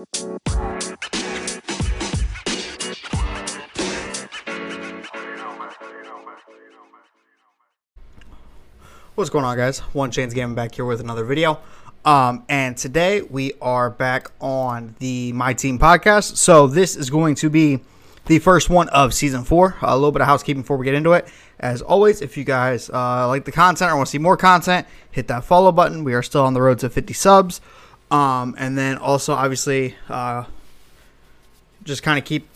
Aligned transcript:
What's 0.00 0.14
going 9.28 9.44
on, 9.44 9.58
guys? 9.58 9.80
One 9.92 10.10
Chainz 10.10 10.34
Gaming 10.34 10.54
back 10.54 10.74
here 10.74 10.86
with 10.86 11.00
another 11.00 11.24
video. 11.24 11.60
Um, 12.06 12.46
and 12.48 12.78
today 12.78 13.20
we 13.20 13.52
are 13.60 13.90
back 13.90 14.30
on 14.40 14.94
the 15.00 15.34
My 15.34 15.52
Team 15.52 15.78
podcast. 15.78 16.38
So 16.38 16.66
this 16.66 16.96
is 16.96 17.10
going 17.10 17.34
to 17.34 17.50
be 17.50 17.80
the 18.24 18.38
first 18.38 18.70
one 18.70 18.88
of 18.88 19.12
season 19.12 19.44
four. 19.44 19.76
A 19.82 19.94
little 19.94 20.12
bit 20.12 20.22
of 20.22 20.28
housekeeping 20.28 20.62
before 20.62 20.78
we 20.78 20.86
get 20.86 20.94
into 20.94 21.12
it. 21.12 21.28
As 21.58 21.82
always, 21.82 22.22
if 22.22 22.38
you 22.38 22.44
guys 22.44 22.88
uh, 22.88 23.28
like 23.28 23.44
the 23.44 23.52
content 23.52 23.92
or 23.92 23.96
want 23.96 24.06
to 24.06 24.12
see 24.12 24.18
more 24.18 24.38
content, 24.38 24.86
hit 25.10 25.28
that 25.28 25.44
follow 25.44 25.72
button. 25.72 26.04
We 26.04 26.14
are 26.14 26.22
still 26.22 26.46
on 26.46 26.54
the 26.54 26.62
road 26.62 26.78
to 26.78 26.88
50 26.88 27.12
subs. 27.12 27.60
Um, 28.10 28.54
and 28.58 28.76
then 28.76 28.98
also, 28.98 29.34
obviously, 29.34 29.94
uh, 30.08 30.44
just 31.84 32.02
kind 32.02 32.18
of 32.18 32.24
keep 32.24 32.48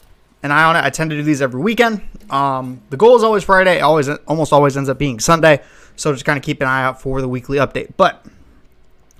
an 0.43 0.51
eye 0.51 0.65
on 0.65 0.77
it. 0.77 0.85
I 0.85 0.91
tend 0.91 1.11
to 1.11 1.17
do 1.17 1.23
these 1.23 1.41
every 1.41 1.61
weekend. 1.61 2.03
Um, 2.29 2.83
the 2.91 2.97
goal 2.97 3.17
is 3.17 3.23
always 3.23 3.45
Friday. 3.45 3.81
Always, 3.81 4.09
almost 4.09 4.53
always 4.53 4.77
ends 4.77 4.89
up 4.89 4.99
being 4.99 5.21
Sunday. 5.21 5.63
So 5.97 6.13
just 6.13 6.25
kind 6.25 6.37
of 6.37 6.43
keep 6.43 6.61
an 6.61 6.67
eye 6.67 6.83
out 6.83 7.01
for 7.01 7.21
the 7.21 7.29
weekly 7.29 7.59
update. 7.59 7.93
But 7.97 8.25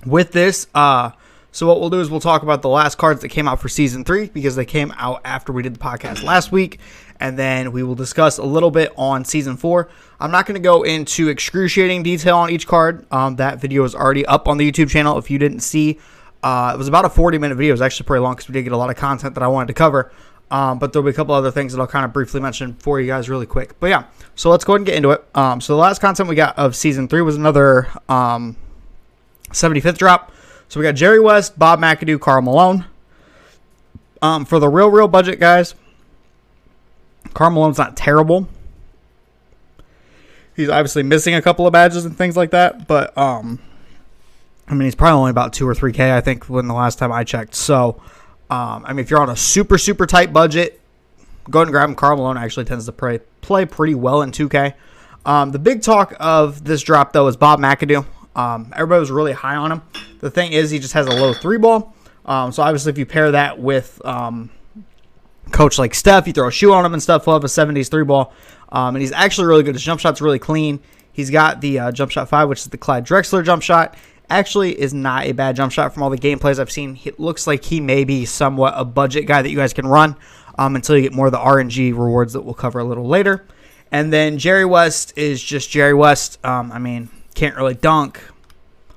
with 0.05 0.33
this, 0.33 0.67
uh, 0.75 1.11
so 1.51 1.65
what 1.67 1.79
we'll 1.79 1.89
do 1.89 2.01
is 2.01 2.09
we'll 2.09 2.19
talk 2.19 2.43
about 2.43 2.61
the 2.61 2.69
last 2.69 2.97
cards 2.97 3.21
that 3.21 3.29
came 3.29 3.47
out 3.47 3.61
for 3.61 3.69
season 3.69 4.03
three 4.03 4.27
because 4.27 4.57
they 4.57 4.65
came 4.65 4.93
out 4.97 5.21
after 5.23 5.53
we 5.53 5.63
did 5.63 5.73
the 5.73 5.79
podcast 5.79 6.21
last 6.21 6.51
week, 6.51 6.79
and 7.21 7.39
then 7.39 7.71
we 7.71 7.81
will 7.81 7.95
discuss 7.95 8.37
a 8.37 8.43
little 8.43 8.71
bit 8.71 8.91
on 8.97 9.23
season 9.23 9.55
four. 9.55 9.87
I'm 10.19 10.31
not 10.31 10.45
going 10.45 10.55
to 10.55 10.61
go 10.61 10.83
into 10.83 11.29
excruciating 11.29 12.03
detail 12.03 12.37
on 12.37 12.49
each 12.49 12.67
card. 12.67 13.05
Um, 13.09 13.37
that 13.37 13.61
video 13.61 13.85
is 13.85 13.95
already 13.95 14.25
up 14.25 14.49
on 14.49 14.57
the 14.57 14.69
YouTube 14.69 14.89
channel. 14.89 15.17
If 15.17 15.31
you 15.31 15.39
didn't 15.39 15.61
see, 15.61 15.97
uh, 16.45 16.73
it 16.75 16.77
was 16.77 16.87
about 16.87 17.05
a 17.05 17.09
40 17.09 17.39
minute 17.39 17.55
video. 17.55 17.71
It 17.71 17.73
was 17.73 17.81
actually 17.81 18.05
pretty 18.05 18.21
long 18.21 18.35
because 18.35 18.47
we 18.47 18.53
did 18.53 18.61
get 18.61 18.71
a 18.71 18.77
lot 18.77 18.91
of 18.91 18.95
content 18.95 19.33
that 19.33 19.43
I 19.43 19.47
wanted 19.47 19.67
to 19.67 19.73
cover. 19.73 20.11
Um, 20.51 20.77
but 20.77 20.93
there'll 20.93 21.03
be 21.03 21.09
a 21.09 21.13
couple 21.13 21.33
other 21.33 21.49
things 21.49 21.73
that 21.73 21.81
I'll 21.81 21.87
kind 21.87 22.05
of 22.05 22.13
briefly 22.13 22.39
mention 22.39 22.75
for 22.75 23.01
you 23.01 23.07
guys 23.07 23.27
really 23.27 23.47
quick. 23.47 23.79
But 23.79 23.87
yeah, 23.87 24.03
so 24.35 24.51
let's 24.51 24.63
go 24.63 24.73
ahead 24.73 24.81
and 24.81 24.85
get 24.85 24.95
into 24.95 25.09
it. 25.09 25.25
Um, 25.33 25.59
so 25.59 25.73
the 25.73 25.81
last 25.81 26.01
content 26.01 26.29
we 26.29 26.35
got 26.35 26.55
of 26.55 26.75
season 26.75 27.07
three 27.07 27.23
was 27.23 27.35
another 27.35 27.87
um, 28.07 28.55
75th 29.49 29.97
drop. 29.97 30.31
So 30.69 30.79
we 30.79 30.83
got 30.83 30.93
Jerry 30.93 31.19
West, 31.19 31.57
Bob 31.57 31.79
McAdoo, 31.79 32.21
Karl 32.21 32.43
Malone. 32.43 32.85
Um, 34.21 34.45
for 34.45 34.59
the 34.59 34.69
real, 34.69 34.91
real 34.91 35.07
budget, 35.07 35.39
guys, 35.39 35.73
Karl 37.33 37.49
Malone's 37.49 37.79
not 37.79 37.97
terrible. 37.97 38.47
He's 40.55 40.69
obviously 40.69 41.01
missing 41.01 41.33
a 41.33 41.41
couple 41.41 41.65
of 41.65 41.73
badges 41.73 42.05
and 42.05 42.15
things 42.15 42.37
like 42.37 42.51
that, 42.51 42.87
but 42.87 43.17
um, 43.17 43.59
I 44.67 44.73
mean, 44.73 44.85
he's 44.85 44.95
probably 44.95 45.19
only 45.19 45.31
about 45.31 45.53
two 45.53 45.67
or 45.67 45.75
three 45.75 45.91
K, 45.91 46.15
I 46.15 46.21
think, 46.21 46.45
when 46.45 46.67
the 46.67 46.73
last 46.73 46.97
time 46.97 47.11
I 47.11 47.23
checked. 47.23 47.55
So, 47.55 48.01
um, 48.49 48.83
I 48.85 48.93
mean, 48.93 48.99
if 48.99 49.09
you're 49.09 49.21
on 49.21 49.29
a 49.29 49.35
super, 49.35 49.77
super 49.77 50.05
tight 50.05 50.33
budget, 50.33 50.81
go 51.49 51.59
ahead 51.59 51.67
and 51.67 51.73
grab 51.73 51.89
him. 51.89 51.95
Karl 51.95 52.17
Malone 52.17 52.37
actually 52.37 52.65
tends 52.65 52.85
to 52.85 52.91
play, 52.91 53.19
play 53.41 53.65
pretty 53.65 53.95
well 53.95 54.21
in 54.21 54.31
2K. 54.31 54.73
Um, 55.25 55.51
the 55.51 55.59
big 55.59 55.81
talk 55.81 56.15
of 56.19 56.63
this 56.63 56.81
drop, 56.81 57.13
though, 57.13 57.27
is 57.27 57.37
Bob 57.37 57.59
McAdoo. 57.59 58.05
Um, 58.35 58.71
everybody 58.75 58.99
was 58.99 59.11
really 59.11 59.31
high 59.33 59.55
on 59.55 59.71
him. 59.71 59.81
The 60.19 60.29
thing 60.29 60.51
is, 60.51 60.71
he 60.71 60.79
just 60.79 60.93
has 60.93 61.07
a 61.07 61.11
low 61.11 61.33
three 61.33 61.57
ball. 61.57 61.95
Um, 62.25 62.51
so 62.51 62.63
obviously, 62.63 62.91
if 62.91 62.97
you 62.97 63.05
pair 63.05 63.31
that 63.31 63.59
with 63.59 64.03
um, 64.05 64.49
coach 65.51 65.77
like 65.77 65.93
Steph, 65.93 66.27
you 66.27 66.33
throw 66.33 66.47
a 66.47 66.51
shoe 66.51 66.73
on 66.73 66.85
him 66.85 66.93
and 66.93 67.01
stuff, 67.01 67.25
he'll 67.25 67.35
have 67.35 67.43
a 67.43 67.47
70s 67.47 67.89
three 67.89 68.03
ball. 68.03 68.33
Um, 68.69 68.95
and 68.95 69.01
he's 69.01 69.11
actually 69.11 69.47
really 69.47 69.63
good. 69.63 69.75
His 69.75 69.83
jump 69.83 69.99
shot's 69.99 70.21
really 70.21 70.39
clean. 70.39 70.79
He's 71.13 71.29
got 71.29 71.61
the 71.61 71.79
uh, 71.79 71.91
jump 71.91 72.11
shot 72.11 72.27
five, 72.27 72.49
which 72.49 72.59
is 72.59 72.67
the 72.67 72.77
Clyde 72.77 73.05
Drexler 73.05 73.43
jump 73.43 73.61
shot. 73.63 73.95
Actually, 74.29 74.79
is 74.79 74.93
not 74.93 75.25
a 75.25 75.31
bad 75.33 75.55
jump 75.55 75.71
shot 75.71 75.93
from 75.93 76.03
all 76.03 76.09
the 76.09 76.17
gameplays 76.17 76.59
I've 76.59 76.71
seen. 76.71 76.99
It 77.03 77.19
looks 77.19 77.45
like 77.45 77.63
he 77.63 77.79
may 77.79 78.03
be 78.03 78.25
somewhat 78.25 78.73
a 78.75 78.83
budget 78.83 79.27
guy 79.27 79.41
that 79.41 79.49
you 79.49 79.57
guys 79.57 79.73
can 79.73 79.85
run 79.85 80.15
um, 80.57 80.75
until 80.75 80.95
you 80.95 81.03
get 81.03 81.13
more 81.13 81.27
of 81.27 81.31
the 81.31 81.37
RNG 81.37 81.91
rewards 81.91 82.33
that 82.33 82.41
we'll 82.41 82.53
cover 82.53 82.79
a 82.79 82.83
little 82.83 83.07
later. 83.07 83.45
And 83.91 84.11
then 84.11 84.37
Jerry 84.37 84.65
West 84.65 85.17
is 85.17 85.43
just 85.43 85.69
Jerry 85.69 85.93
West. 85.93 86.43
Um, 86.43 86.71
I 86.71 86.79
mean, 86.79 87.09
can't 87.35 87.55
really 87.55 87.75
dunk, 87.75 88.19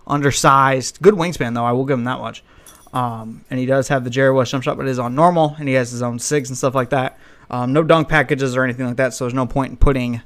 undersized, 0.07 1.01
good 1.03 1.15
wingspan 1.15 1.55
though. 1.55 1.65
I 1.65 1.73
will 1.73 1.85
give 1.85 1.99
him 1.99 2.05
that 2.05 2.21
much. 2.21 2.43
Um, 2.93 3.45
and 3.51 3.61
he 3.61 3.67
does 3.67 3.89
have 3.89 4.05
the 4.05 4.11
Jerry 4.11 4.33
West 4.33 4.51
jump 4.51 4.65
shot, 4.65 4.79
but 4.79 4.87
it 4.87 4.91
is 4.91 4.99
on 4.99 5.15
normal, 5.15 5.55
and 5.59 5.69
he 5.69 5.75
has 5.75 5.91
his 5.91 6.01
own 6.01 6.19
sigs 6.19 6.49
and 6.49 6.57
stuff 6.57 6.75
like 6.75 6.91
that. 6.91 7.19
Um, 7.51 7.73
no 7.73 7.83
dunk 7.83 8.09
packages 8.09 8.57
or 8.57 8.65
anything 8.65 8.87
like 8.87 8.97
that, 8.97 9.13
so 9.13 9.25
there's 9.25 9.35
no 9.35 9.47
point 9.47 9.71
in 9.71 9.77
putting 9.77 10.23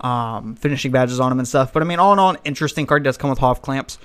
um, 0.00 0.54
finishing 0.56 0.90
badges 0.90 1.20
on 1.20 1.32
him 1.32 1.38
and 1.38 1.48
stuff. 1.48 1.72
But 1.72 1.82
I 1.82 1.86
mean, 1.86 1.98
all 1.98 2.12
in 2.12 2.18
all, 2.18 2.30
an 2.30 2.38
interesting 2.44 2.86
card. 2.86 3.02
Does 3.02 3.16
come 3.16 3.30
with 3.30 3.38
Hoff 3.38 3.60
clamps. 3.60 3.98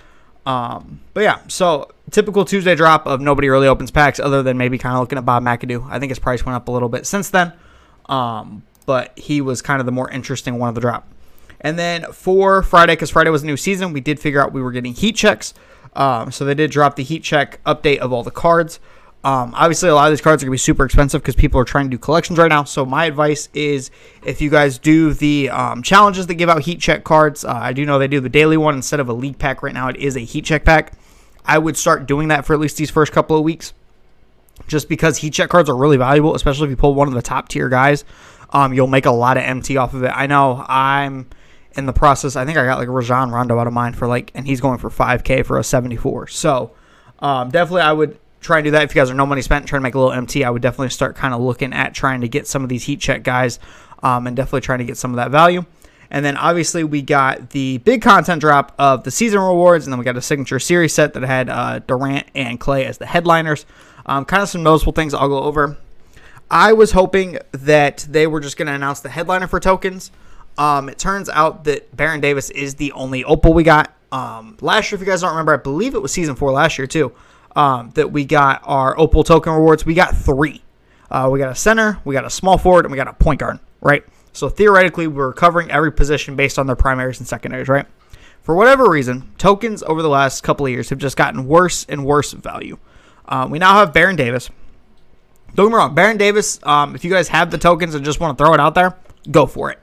Um, 0.46 1.00
but 1.14 1.22
yeah, 1.22 1.40
so 1.48 1.90
typical 2.12 2.46
Tuesday 2.46 2.76
drop 2.76 3.06
of 3.06 3.22
nobody 3.22 3.50
really 3.50 3.68
opens 3.68 3.92
packs 3.92 4.20
other 4.20 4.44
than 4.44 4.58
maybe 4.58 4.78
kind 4.78 4.96
of 4.96 5.02
looking 5.02 5.18
at 5.18 5.26
Bob 5.26 5.44
McAdoo. 5.44 5.88
I 5.90 6.00
think 6.00 6.10
his 6.10 6.20
price 6.20 6.46
went 6.46 6.56
up 6.56 6.68
a 6.68 6.72
little 6.72 6.90
bit 6.90 7.06
since 7.06 7.30
then, 7.30 7.54
um, 8.08 8.64
but 8.86 9.18
he 9.18 9.42
was 9.42 9.62
kind 9.62 9.80
of 9.80 9.86
the 9.86 9.92
more 9.92 10.10
interesting 10.10 10.60
one 10.60 10.70
of 10.70 10.76
the 10.76 10.82
drop. 10.82 11.08
And 11.62 11.80
then 11.80 12.12
for 12.12 12.62
Friday, 12.62 12.94
because 12.94 13.10
Friday 13.10 13.30
was 13.30 13.44
a 13.44 13.46
new 13.46 13.56
season, 13.56 13.94
we 13.94 14.02
did 14.02 14.20
figure 14.20 14.42
out 14.42 14.52
we 14.52 14.62
were 14.62 14.72
getting 14.72 14.94
heat 14.94 15.16
checks. 15.16 15.54
Um, 15.96 16.32
so 16.32 16.44
they 16.44 16.56
did 16.56 16.72
drop 16.72 16.96
the 16.96 17.04
heat 17.04 17.24
check 17.24 17.64
update 17.66 18.00
of 18.00 18.12
all 18.12 18.24
the 18.24 18.32
cards. 18.32 18.80
Um, 19.26 19.54
obviously, 19.56 19.88
a 19.88 19.96
lot 19.96 20.08
of 20.08 20.12
these 20.12 20.22
cards 20.22 20.44
are 20.44 20.48
going 20.48 20.52
to 20.52 20.56
be 20.56 20.58
super 20.58 20.84
expensive 20.84 21.22
because 21.22 21.36
people 21.36 21.60
are 21.60 21.66
trying 21.66 21.86
to 21.86 21.92
do 21.92 21.98
collections 21.98 22.38
right 22.38 22.50
now. 22.50 22.66
So 22.66 22.86
my 22.86 23.06
advice 23.06 23.48
is 23.54 23.90
if 24.26 24.42
you 24.42 24.50
guys 24.50 24.78
do 24.78 25.14
the 25.14 25.50
um, 25.50 25.82
challenges 25.82 26.28
that 26.28 26.36
give 26.36 26.50
out 26.50 26.64
heat 26.64 26.82
check 26.82 27.06
cards, 27.06 27.46
uh, 27.46 27.54
I 27.54 27.72
do 27.72 27.86
know 27.86 28.00
they 28.00 28.10
do 28.10 28.20
the 28.20 28.28
daily 28.28 28.58
one 28.58 28.76
instead 28.76 29.00
of 29.00 29.08
a 29.08 29.14
league 29.14 29.40
pack 29.40 29.64
right 29.64 29.74
now. 29.74 29.88
It 29.88 29.96
is 29.96 30.18
a 30.18 30.22
heat 30.22 30.44
check 30.44 30.66
pack. 30.66 30.94
I 31.46 31.58
would 31.58 31.78
start 31.78 32.06
doing 32.06 32.28
that 32.30 32.46
for 32.46 32.54
at 32.54 32.60
least 32.60 32.76
these 32.76 32.90
first 32.90 33.14
couple 33.14 33.38
of 33.38 33.44
weeks, 33.44 33.74
just 34.68 34.90
because 34.90 35.18
heat 35.18 35.34
check 35.34 35.50
cards 35.50 35.70
are 35.70 35.76
really 35.76 35.98
valuable, 35.98 36.36
especially 36.36 36.66
if 36.66 36.72
you 36.72 36.78
pull 36.78 36.94
one 36.94 37.08
of 37.08 37.14
the 37.14 37.22
top 37.22 37.48
tier 37.48 37.70
guys. 37.70 38.04
Um, 38.50 38.74
you'll 38.74 38.88
make 38.88 39.06
a 39.06 39.12
lot 39.12 39.38
of 39.38 39.44
MT 39.44 39.78
off 39.78 39.94
of 39.94 40.04
it. 40.04 40.12
I 40.14 40.28
know 40.28 40.64
I'm 40.68 41.30
in 41.76 41.86
the 41.86 41.94
process. 41.94 42.36
I 42.36 42.46
think 42.46 42.58
I 42.58 42.66
got 42.66 42.78
like 42.78 42.90
Rajon 42.90 43.32
Rondo 43.32 43.58
out 43.58 43.68
of 43.68 43.74
mine 43.74 43.94
for 43.94 44.06
like, 44.06 44.32
and 44.36 44.46
he's 44.46 44.60
going 44.60 44.80
for 44.80 44.90
5K 44.90 45.46
for 45.46 45.58
a 45.58 45.64
74. 45.64 46.28
So 46.28 46.72
um, 47.20 47.50
definitely, 47.50 47.82
I 47.82 47.94
would 47.94 48.20
try 48.44 48.58
and 48.58 48.66
do 48.66 48.72
that. 48.72 48.84
If 48.84 48.94
you 48.94 49.02
guys 49.02 49.10
are 49.10 49.16
no 49.16 49.26
money 49.26 49.42
spent, 49.42 49.68
trying 49.68 49.80
to 49.80 49.84
make 49.84 49.96
a 49.96 50.00
little 50.00 50.14
MT, 50.14 50.44
I 50.44 50.50
would 50.50 50.62
definitely 50.62 50.90
start 50.90 51.16
kind 51.16 51.34
of 51.34 51.42
looking 51.42 51.74
at 51.74 51.94
trying 51.94 52.22
to 52.22 52.28
get 52.28 52.48
some 52.48 52.64
of 52.64 52.70
these 52.70 52.84
heat 52.84 53.00
check 53.00 53.24
guys 53.24 53.60
um, 54.04 54.28
and 54.28 54.36
definitely 54.36 54.62
trying 54.62 54.80
to 54.80 54.86
get 54.86 54.98
some 54.98 55.12
of 55.12 55.16
that 55.16 55.32
value. 55.32 55.66
And 56.12 56.24
then 56.24 56.38
obviously 56.38 56.84
we 56.84 57.02
got 57.02 57.50
the 57.52 57.80
big 57.80 58.02
content 58.04 58.42
drop 58.42 58.74
of 58.78 59.04
the 59.04 59.10
season 59.10 59.40
rewards, 59.40 59.86
and 59.86 59.92
then 59.92 59.98
we 59.98 60.06
got 60.06 60.18
a 60.18 60.22
signature 60.22 60.60
series 60.60 60.94
set 60.94 61.14
that 61.14 61.24
had 61.24 61.50
uh, 61.50 61.80
Durant 61.80 62.28
and 62.36 62.60
Clay 62.60 62.86
as 62.86 63.00
the 63.00 63.06
headliners. 63.06 63.66
Um, 64.06 64.26
kind 64.26 64.44
of 64.44 64.50
some 64.50 64.62
noticeable 64.62 64.94
things 64.94 65.14
I'll 65.14 65.30
go 65.30 65.42
over. 65.42 65.78
I 66.52 66.74
was 66.74 66.92
hoping 66.92 67.40
that 67.54 68.06
they 68.10 68.28
were 68.28 68.42
just 68.42 68.58
going 68.58 68.68
to 68.68 68.74
announce 68.74 69.00
the 69.00 69.10
headliner 69.10 69.48
for 69.48 69.60
tokens. 69.60 70.12
Um, 70.56 70.88
it 70.88 71.00
turns 71.00 71.30
out 71.30 71.64
that 71.64 71.96
Baron 71.96 72.20
Davis 72.20 72.52
is 72.52 72.76
the 72.76 72.92
only 72.92 73.24
opal 73.24 73.54
we 73.54 73.64
got. 73.64 73.92
Um, 74.12 74.58
last 74.62 74.92
year, 74.92 74.98
if 74.98 75.00
you 75.00 75.12
guys 75.12 75.22
don't 75.22 75.32
remember, 75.32 75.54
I 75.54 75.58
believe 75.58 75.96
it 75.96 76.02
was 76.02 76.12
season 76.12 76.36
four 76.36 76.52
last 76.52 76.78
year 76.78 76.86
too 76.86 77.12
um, 77.56 77.92
that 77.92 78.12
we 78.12 78.26
got 78.26 78.62
our 78.64 78.98
Opal 79.00 79.24
token 79.24 79.54
rewards. 79.54 79.86
We 79.86 79.94
got 79.94 80.16
three. 80.16 80.62
Uh, 81.12 81.30
we 81.32 81.38
got 81.38 81.52
a 81.52 81.56
center, 81.56 82.00
we 82.06 82.14
got 82.16 82.26
a 82.26 82.30
small 82.30 82.58
forward, 82.58 82.86
and 82.86 82.92
we 82.92 82.96
got 82.96 83.08
a 83.08 83.14
point 83.14 83.40
guard, 83.40 83.60
right? 83.82 84.04
So 84.32 84.50
theoretically, 84.50 85.06
we're 85.06 85.32
covering 85.32 85.70
every 85.70 85.92
position 85.92 86.36
based 86.36 86.58
on 86.58 86.66
their 86.66 86.76
primaries 86.76 87.20
and 87.20 87.28
secondaries, 87.28 87.68
right? 87.68 87.86
For 88.42 88.56
whatever 88.56 88.90
reason, 88.90 89.32
tokens 89.38 89.84
over 89.84 90.02
the 90.02 90.10
last 90.10 90.42
couple 90.42 90.66
of 90.66 90.72
years 90.72 90.90
have 90.90 90.98
just 90.98 91.16
gotten 91.16 91.48
worse 91.48 91.86
and 91.88 92.04
worse 92.04 92.32
value. 92.32 92.78
Um, 93.28 93.52
we 93.52 93.60
now 93.60 93.76
have 93.76 93.94
Baron 93.94 94.16
Davis. 94.16 94.50
Don't 95.54 95.68
get 95.68 95.72
me 95.72 95.78
wrong, 95.78 95.94
Baron 95.94 96.18
Davis. 96.18 96.60
Um, 96.64 96.96
if 96.96 97.06
you 97.06 97.12
guys 97.12 97.28
have 97.28 97.52
the 97.52 97.60
tokens 97.60 97.94
and 97.94 98.04
just 98.04 98.20
want 98.20 98.36
to 98.36 98.44
throw 98.44 98.56
it 98.56 98.60
out 98.60 98.74
there, 98.74 98.98
go 99.30 99.46
for 99.46 99.72
it. 99.72 99.80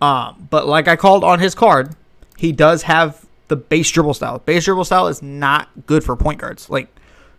Um, 0.00 0.48
but 0.50 0.66
like 0.66 0.88
I 0.88 0.96
called 0.96 1.22
on 1.22 1.40
his 1.40 1.54
card, 1.54 1.94
he 2.38 2.52
does 2.52 2.82
have 2.84 3.26
the 3.48 3.56
base 3.56 3.90
dribble 3.90 4.14
style. 4.14 4.38
Base 4.38 4.64
dribble 4.64 4.86
style 4.86 5.08
is 5.08 5.22
not 5.22 5.68
good 5.84 6.02
for 6.02 6.16
point 6.16 6.40
guards. 6.40 6.70
Like 6.70 6.88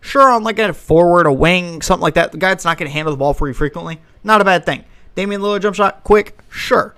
Sure, 0.02 0.28
on 0.30 0.42
like 0.42 0.58
a 0.58 0.74
forward, 0.74 1.26
a 1.26 1.32
wing, 1.32 1.80
something 1.80 2.02
like 2.02 2.14
that, 2.14 2.32
the 2.32 2.38
guy 2.38 2.48
that's 2.48 2.64
not 2.64 2.76
going 2.76 2.88
to 2.88 2.92
handle 2.92 3.12
the 3.12 3.16
ball 3.16 3.32
for 3.32 3.46
you 3.46 3.54
frequently, 3.54 4.00
not 4.24 4.40
a 4.40 4.44
bad 4.44 4.66
thing. 4.66 4.84
Damian 5.14 5.40
Lillard 5.40 5.62
jump 5.62 5.76
shot, 5.76 6.02
quick, 6.02 6.36
sure. 6.50 6.96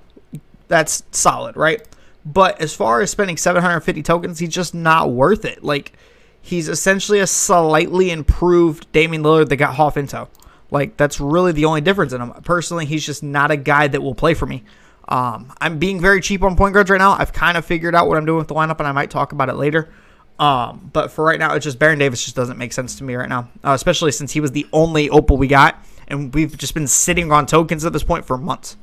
That's 0.69 1.05
solid, 1.11 1.55
right? 1.55 1.87
But 2.25 2.61
as 2.63 2.75
far 2.75 3.03
as 3.03 3.11
spending 3.11 3.37
750 3.37 4.03
tokens, 4.03 4.39
he's 4.39 4.49
just 4.49 4.75
not 4.75 5.11
worth 5.11 5.45
it. 5.45 5.63
Like, 5.63 5.93
he's 6.41 6.67
essentially 6.67 7.21
a 7.21 7.27
slightly 7.27 8.11
improved 8.11 8.91
Damian 8.93 9.23
Lillard 9.23 9.51
that 9.51 9.57
got 9.57 9.75
Hoff 9.75 9.99
into. 9.99 10.27
Like, 10.71 10.97
that's 10.97 11.21
really 11.21 11.53
the 11.53 11.67
only 11.67 11.83
difference 11.83 12.15
in 12.15 12.23
him. 12.23 12.33
Personally, 12.43 12.87
he's 12.87 13.05
just 13.05 13.23
not 13.23 13.51
a 13.51 13.57
guy 13.59 13.87
that 13.87 14.01
will 14.03 14.15
play 14.15 14.33
for 14.33 14.47
me. 14.47 14.65
Um, 15.09 15.53
I'm 15.61 15.79
being 15.79 16.01
very 16.01 16.23
cheap 16.23 16.43
on 16.43 16.57
point 16.57 16.73
guards 16.73 16.89
right 16.89 16.99
now. 16.99 17.13
I've 17.19 17.35
kind 17.35 17.59
of 17.59 17.67
figured 17.67 17.95
out 17.95 18.09
what 18.09 18.17
I'm 18.17 18.25
doing 18.25 18.39
with 18.39 18.49
the 18.49 18.55
lineup, 18.55 18.79
and 18.79 18.89
I 18.89 18.93
might 18.93 19.11
talk 19.11 19.33
about 19.33 19.51
it 19.51 19.57
later. 19.57 19.91
Um, 20.39 20.91
but 20.93 21.13
for 21.13 21.25
right 21.25 21.39
now, 21.39 21.55
it's 21.55 21.65
just 21.65 21.79
Baron 21.79 21.99
Davis 21.99 22.25
just 22.25 22.35
doesn't 22.35 22.59
make 22.59 22.73
sense 22.73 22.97
to 22.97 23.05
me 23.05 23.15
right 23.15 23.29
now, 23.29 23.49
uh, 23.63 23.73
especially 23.73 24.11
since 24.11 24.33
he 24.33 24.41
was 24.41 24.51
the 24.53 24.67
only 24.73 25.09
opal 25.11 25.37
we 25.37 25.47
got, 25.47 25.83
and 26.09 26.35
we've 26.35 26.57
just 26.59 26.75
been 26.75 26.89
sitting 26.89 27.31
on 27.31 27.47
tokens 27.47 27.85
at 27.85 27.93
this 27.93 28.03
point 28.03 28.25
for 28.25 28.37
months. 28.37 28.77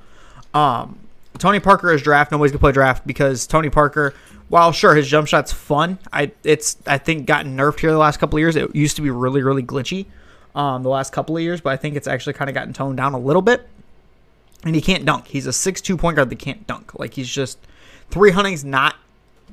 Um, 0.53 0.97
Tony 1.37 1.59
Parker 1.59 1.91
is 1.91 2.01
draft. 2.01 2.31
Nobody's 2.31 2.51
gonna 2.51 2.59
play 2.59 2.71
draft 2.71 3.05
because 3.05 3.47
Tony 3.47 3.69
Parker, 3.69 4.13
while 4.47 4.71
sure 4.71 4.95
his 4.95 5.09
jump 5.09 5.27
shot's 5.27 5.51
fun, 5.51 5.99
I 6.13 6.31
it's 6.43 6.77
I 6.87 6.97
think 6.97 7.25
gotten 7.25 7.57
nerfed 7.57 7.79
here 7.81 7.91
the 7.91 7.97
last 7.97 8.17
couple 8.17 8.37
of 8.37 8.41
years. 8.41 8.55
It 8.55 8.73
used 8.75 8.95
to 8.95 9.01
be 9.01 9.09
really 9.09 9.43
really 9.43 9.63
glitchy. 9.63 10.05
um, 10.55 10.83
the 10.83 10.89
last 10.89 11.13
couple 11.13 11.35
of 11.35 11.43
years, 11.43 11.61
but 11.61 11.71
I 11.71 11.77
think 11.77 11.95
it's 11.95 12.07
actually 12.07 12.33
kind 12.33 12.49
of 12.49 12.53
gotten 12.53 12.73
toned 12.73 12.97
down 12.97 13.13
a 13.13 13.19
little 13.19 13.41
bit. 13.41 13.67
And 14.63 14.75
he 14.75 14.81
can't 14.81 15.05
dunk. 15.05 15.27
He's 15.27 15.47
a 15.47 15.53
six-two 15.53 15.97
point 15.97 16.15
guard 16.17 16.29
that 16.29 16.39
can't 16.39 16.67
dunk. 16.67 16.97
Like 16.99 17.15
he's 17.15 17.29
just 17.29 17.57
three 18.09 18.31
hunting's 18.31 18.63
not 18.63 18.95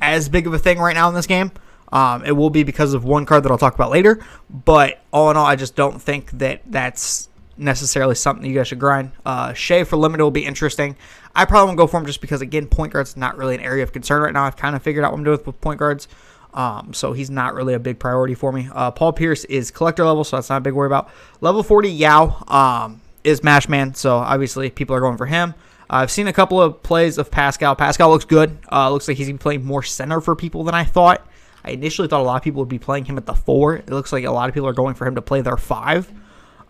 as 0.03 0.29
big 0.29 0.47
of 0.47 0.53
a 0.53 0.59
thing 0.59 0.79
right 0.79 0.95
now 0.95 1.09
in 1.09 1.15
this 1.15 1.27
game. 1.27 1.50
Um, 1.93 2.25
it 2.25 2.32
will 2.32 2.50
be 2.50 2.62
because 2.62 2.94
of 2.94 3.05
one 3.05 3.25
card 3.26 3.44
that 3.44 3.52
I'll 3.52 3.58
talk 3.58 3.75
about 3.75 3.90
later. 3.90 4.20
But 4.50 5.02
all 5.12 5.31
in 5.31 5.37
all, 5.37 5.46
I 5.46 5.56
just 5.56 5.75
don't 5.75 6.00
think 6.00 6.31
that 6.32 6.62
that's 6.67 7.29
necessarily 7.56 8.14
something 8.14 8.44
you 8.49 8.55
guys 8.55 8.69
should 8.69 8.79
grind. 8.79 9.12
Uh, 9.26 9.52
Shai 9.52 9.85
for 9.85 9.96
limited 9.96 10.23
will 10.23 10.31
be 10.31 10.44
interesting. 10.44 10.96
I 11.35 11.44
probably 11.44 11.67
won't 11.67 11.79
go 11.79 11.87
for 11.87 11.99
him 11.99 12.06
just 12.06 12.20
because, 12.20 12.40
again, 12.40 12.67
point 12.67 12.93
guard's 12.93 13.17
not 13.17 13.37
really 13.37 13.55
an 13.55 13.61
area 13.61 13.82
of 13.82 13.93
concern 13.93 14.23
right 14.23 14.32
now. 14.32 14.44
I've 14.44 14.56
kind 14.56 14.75
of 14.76 14.82
figured 14.82 15.05
out 15.05 15.12
what 15.12 15.19
I'm 15.19 15.25
doing 15.25 15.40
with 15.44 15.61
point 15.61 15.79
guards. 15.79 16.08
Um, 16.55 16.94
so 16.94 17.12
he's 17.12 17.31
not 17.31 17.55
really 17.55 17.75
a 17.75 17.79
big 17.79 17.99
priority 17.99 18.35
for 18.35 18.52
me. 18.52 18.69
Uh, 18.73 18.90
Paul 18.90 19.12
Pierce 19.12 19.44
is 19.44 19.70
collector 19.70 20.05
level, 20.05 20.25
so 20.25 20.37
that's 20.37 20.49
not 20.49 20.58
a 20.58 20.61
big 20.61 20.73
worry 20.73 20.87
about. 20.87 21.11
Level 21.40 21.62
40 21.62 21.90
Yao 21.90 22.43
um, 22.49 23.00
is 23.23 23.44
Mash 23.44 23.69
Man, 23.69 23.94
so 23.94 24.17
obviously 24.17 24.70
people 24.70 24.96
are 24.96 25.00
going 25.00 25.17
for 25.19 25.26
him. 25.26 25.55
Uh, 25.90 25.96
I've 25.96 26.11
seen 26.11 26.26
a 26.26 26.32
couple 26.32 26.61
of 26.61 26.82
plays 26.82 27.19
of 27.19 27.31
Pascal. 27.31 27.76
Pascal 27.76 28.11
looks 28.11 28.25
good. 28.25 28.58
Uh, 28.73 28.90
looks 28.90 29.08
like 29.08 29.17
he's 29.17 29.31
playing 29.38 29.64
more 29.64 29.82
center 29.82 30.20
for 30.20 30.35
people 30.35 30.64
than 30.64 30.75
I 30.75 30.85
thought. 30.85 31.26
I 31.69 31.73
initially 31.73 32.09
thought 32.09 32.20
a 32.20 32.25
lot 32.25 32.37
of 32.37 32.43
people 32.43 32.61
would 32.61 32.69
be 32.69 32.79
playing 32.79 33.05
him 33.05 33.19
at 33.19 33.26
the 33.26 33.35
four. 33.35 33.76
It 33.76 33.91
looks 33.91 34.11
like 34.11 34.25
a 34.25 34.31
lot 34.31 34.49
of 34.49 34.55
people 34.55 34.69
are 34.69 34.73
going 34.73 34.94
for 34.94 35.06
him 35.06 35.17
to 35.17 35.23
play 35.23 35.43
their 35.43 35.59
five. 35.59 36.11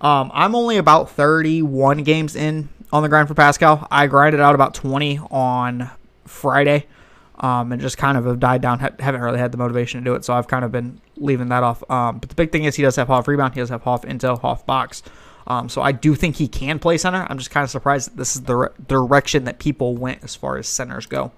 Um, 0.00 0.30
I'm 0.34 0.56
only 0.56 0.76
about 0.76 1.10
31 1.10 2.02
games 2.02 2.34
in 2.34 2.68
on 2.92 3.04
the 3.04 3.08
grind 3.08 3.28
for 3.28 3.34
Pascal. 3.34 3.86
I 3.92 4.08
grinded 4.08 4.40
out 4.40 4.56
about 4.56 4.74
20 4.74 5.20
on 5.30 5.88
Friday 6.26 6.86
um, 7.38 7.70
and 7.70 7.80
just 7.80 7.96
kind 7.96 8.18
of 8.18 8.24
have 8.24 8.40
died 8.40 8.60
down. 8.60 8.80
haven't 8.80 9.20
really 9.20 9.38
had 9.38 9.52
the 9.52 9.58
motivation 9.58 10.00
to 10.00 10.04
do 10.04 10.14
it, 10.14 10.24
so 10.24 10.34
I've 10.34 10.48
kind 10.48 10.64
of 10.64 10.72
been 10.72 11.00
leaving 11.16 11.48
that 11.50 11.62
off. 11.62 11.88
Um, 11.88 12.18
but 12.18 12.28
the 12.28 12.34
big 12.34 12.50
thing 12.50 12.64
is 12.64 12.74
he 12.74 12.82
does 12.82 12.96
have 12.96 13.06
Hoff 13.06 13.28
rebound, 13.28 13.54
he 13.54 13.60
does 13.60 13.68
have 13.68 13.82
Hoff 13.82 14.02
intel, 14.02 14.40
Hoff 14.40 14.66
box. 14.66 15.04
Um, 15.46 15.68
so 15.68 15.80
I 15.80 15.92
do 15.92 16.16
think 16.16 16.36
he 16.36 16.48
can 16.48 16.80
play 16.80 16.98
center. 16.98 17.24
I'm 17.30 17.38
just 17.38 17.52
kind 17.52 17.62
of 17.62 17.70
surprised 17.70 18.10
that 18.10 18.16
this 18.16 18.34
is 18.34 18.42
the 18.42 18.56
re- 18.56 18.68
direction 18.86 19.44
that 19.44 19.60
people 19.60 19.96
went 19.96 20.24
as 20.24 20.34
far 20.34 20.58
as 20.58 20.66
centers 20.66 21.06
go. 21.06 21.30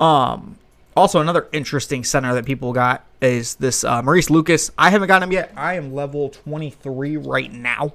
Um, 0.00 0.58
also, 0.96 1.20
another 1.20 1.46
interesting 1.52 2.04
center 2.04 2.32
that 2.34 2.46
people 2.46 2.72
got 2.72 3.04
is 3.20 3.56
this 3.56 3.84
uh, 3.84 4.02
Maurice 4.02 4.30
Lucas. 4.30 4.70
I 4.78 4.90
haven't 4.90 5.08
gotten 5.08 5.28
him 5.28 5.32
yet. 5.32 5.52
I 5.56 5.74
am 5.74 5.94
level 5.94 6.30
23 6.30 7.18
right 7.18 7.52
now 7.52 7.92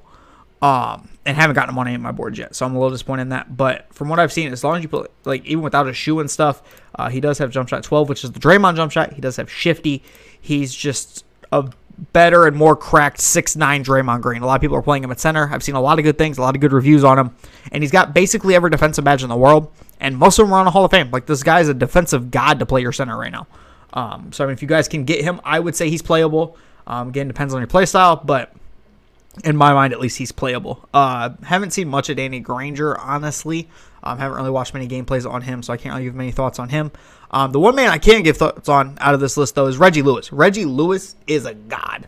um, 0.62 1.09
and 1.25 1.36
haven't 1.36 1.56
gotten 1.56 1.74
him 1.74 1.80
on 1.80 1.88
any 1.88 1.95
of 1.95 2.01
my 2.01 2.12
boards 2.12 2.38
yet. 2.38 2.56
So 2.56 2.65
I'm 2.65 2.75
a 2.75 2.80
little 2.80 2.92
disappointed 2.92 3.24
in 3.24 3.30
that. 3.30 3.57
But 3.57 3.92
from 3.94 4.09
what 4.09 4.19
I've 4.19 4.31
seen, 4.31 4.51
as 4.51 4.63
long 4.63 4.77
as 4.77 4.83
you 4.83 4.89
put 4.89 5.12
like 5.25 5.44
even 5.45 5.63
without 5.63 5.88
a 5.88 5.94
shoe 5.94 6.19
and 6.19 6.30
stuff, 6.30 6.62
uh, 6.95 7.09
he 7.09 7.19
does 7.19 7.39
have 7.39 7.50
jump 7.50 7.69
shot 7.69 7.83
12, 7.83 8.07
which 8.07 8.24
is 8.24 8.31
the 8.31 8.39
Draymond 8.39 8.75
jump 8.75 8.92
shot. 8.92 9.13
He 9.13 9.21
does 9.21 9.38
have 9.38 9.51
shifty. 9.51 10.03
He's 10.39 10.74
just 10.74 11.25
a 11.51 11.69
better 12.13 12.45
and 12.47 12.55
more 12.55 12.75
cracked 12.75 13.19
six 13.19 13.55
nine 13.55 13.83
Draymond 13.83 14.21
Green. 14.21 14.41
A 14.41 14.45
lot 14.45 14.55
of 14.55 14.61
people 14.61 14.77
are 14.77 14.81
playing 14.81 15.03
him 15.03 15.11
at 15.11 15.19
center. 15.19 15.49
I've 15.51 15.63
seen 15.63 15.75
a 15.75 15.81
lot 15.81 15.99
of 15.99 16.03
good 16.03 16.17
things, 16.17 16.38
a 16.38 16.41
lot 16.41 16.55
of 16.55 16.61
good 16.61 16.73
reviews 16.73 17.03
on 17.03 17.17
him, 17.19 17.35
and 17.71 17.83
he's 17.83 17.91
got 17.91 18.13
basically 18.13 18.55
every 18.55 18.69
defensive 18.69 19.03
badge 19.03 19.23
in 19.23 19.29
the 19.29 19.38
world, 19.38 19.71
and 19.99 20.17
most 20.17 20.39
of 20.39 20.45
them 20.45 20.53
are 20.53 20.59
on 20.59 20.67
a 20.67 20.71
Hall 20.71 20.85
of 20.85 20.91
Fame. 20.91 21.11
Like 21.11 21.25
this 21.25 21.43
guy 21.43 21.59
is 21.59 21.69
a 21.69 21.73
defensive 21.73 22.31
god 22.31 22.59
to 22.59 22.65
play 22.65 22.81
your 22.81 22.91
center 22.91 23.17
right 23.17 23.31
now. 23.31 23.47
Um, 23.93 24.31
so 24.31 24.43
I 24.43 24.47
mean, 24.47 24.53
if 24.53 24.61
you 24.61 24.67
guys 24.67 24.88
can 24.88 25.03
get 25.05 25.23
him, 25.23 25.41
I 25.43 25.59
would 25.59 25.75
say 25.75 25.89
he's 25.89 26.01
playable. 26.01 26.57
Um, 26.88 27.09
again, 27.09 27.27
depends 27.27 27.53
on 27.53 27.59
your 27.59 27.67
play 27.67 27.85
style, 27.85 28.15
but 28.15 28.53
in 29.43 29.55
my 29.55 29.73
mind, 29.73 29.93
at 29.93 29.99
least, 29.99 30.17
he's 30.17 30.31
playable. 30.31 30.88
Uh, 30.93 31.29
haven't 31.43 31.71
seen 31.71 31.88
much 31.88 32.09
of 32.09 32.17
Danny 32.17 32.39
Granger, 32.39 32.99
honestly. 32.99 33.69
Um, 34.03 34.17
haven't 34.17 34.35
really 34.38 34.49
watched 34.49 34.73
many 34.73 34.88
gameplays 34.88 35.29
on 35.29 35.41
him, 35.41 35.63
so 35.63 35.71
I 35.71 35.77
can't 35.77 35.93
really 35.93 36.05
give 36.05 36.15
many 36.15 36.31
thoughts 36.31 36.59
on 36.59 36.69
him. 36.69 36.91
Um, 37.31 37.51
the 37.51 37.60
one 37.60 37.75
man 37.75 37.89
I 37.89 37.98
can 37.98 38.24
give 38.24 38.38
thoughts 38.38 38.68
on 38.69 38.98
out 39.00 39.13
of 39.13 39.19
this 39.19 39.38
list, 39.38 39.56
though, 39.56 39.68
is 39.68 39.78
Reggie 39.78 40.01
Lewis. 40.01 40.31
Reggie 40.31 40.66
Lewis 40.66 41.16
is 41.28 41.45
a 41.45 41.54
god. 41.54 42.07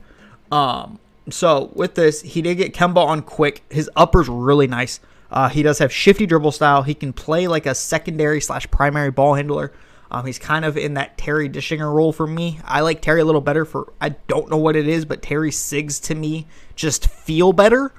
Um, 0.51 0.99
so 1.29 1.71
with 1.73 1.95
this, 1.95 2.21
he 2.21 2.41
did 2.41 2.55
get 2.55 2.73
Kemba 2.73 2.97
on 2.97 3.21
quick. 3.21 3.63
His 3.69 3.89
upper's 3.95 4.27
really 4.27 4.67
nice. 4.67 4.99
Uh, 5.31 5.49
he 5.49 5.63
does 5.63 5.79
have 5.79 5.91
shifty 5.91 6.25
dribble 6.25 6.51
style. 6.51 6.83
He 6.83 6.93
can 6.93 7.13
play 7.13 7.47
like 7.47 7.65
a 7.65 7.73
secondary 7.73 8.41
slash 8.41 8.69
primary 8.69 9.09
ball 9.09 9.33
handler. 9.33 9.71
Um, 10.11 10.27
he's 10.27 10.37
kind 10.37 10.63
of 10.63 10.77
in 10.77 10.93
that 10.93 11.17
Terry 11.17 11.49
Dischinger 11.49 11.91
role 11.91 12.13
for 12.13 12.27
me. 12.27 12.59
I 12.65 12.81
like 12.81 13.01
Terry 13.01 13.21
a 13.21 13.25
little 13.25 13.41
better 13.41 13.65
for 13.65 13.91
I 13.99 14.09
don't 14.09 14.49
know 14.49 14.57
what 14.57 14.75
it 14.75 14.87
is, 14.87 15.05
but 15.05 15.23
Terry 15.23 15.49
Sigs 15.49 15.99
to 16.03 16.15
me 16.15 16.45
just 16.75 17.07
feel 17.07 17.51
better. 17.51 17.91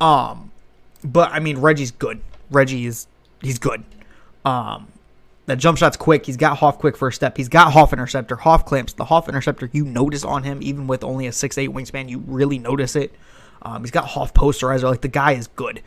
Um, 0.00 0.50
but 1.04 1.30
I 1.30 1.38
mean 1.38 1.58
Reggie's 1.58 1.92
good. 1.92 2.20
Reggie 2.50 2.86
is 2.86 3.06
he's 3.40 3.60
good. 3.60 3.84
Um, 4.44 4.88
that 5.46 5.58
jump 5.58 5.78
shot's 5.78 5.96
quick. 5.96 6.26
He's 6.26 6.36
got 6.36 6.58
Hoff 6.58 6.78
quick 6.78 6.96
first 6.96 7.16
step. 7.16 7.36
He's 7.36 7.48
got 7.48 7.72
Hoff 7.72 7.92
interceptor, 7.92 8.36
Hoff 8.36 8.64
clamps. 8.64 8.94
The 8.94 9.04
Hoff 9.04 9.28
interceptor 9.28 9.68
you 9.72 9.84
notice 9.84 10.24
on 10.24 10.42
him, 10.42 10.60
even 10.62 10.86
with 10.86 11.04
only 11.04 11.26
a 11.26 11.32
six 11.32 11.58
eight 11.58 11.70
wingspan, 11.70 12.08
you 12.08 12.18
really 12.26 12.58
notice 12.58 12.96
it. 12.96 13.14
Um, 13.62 13.82
he's 13.82 13.90
got 13.90 14.06
Hoff 14.08 14.32
posterizer. 14.34 14.84
Like 14.84 15.02
the 15.02 15.08
guy 15.08 15.32
is 15.32 15.48
good. 15.48 15.82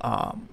Um, 0.00 0.48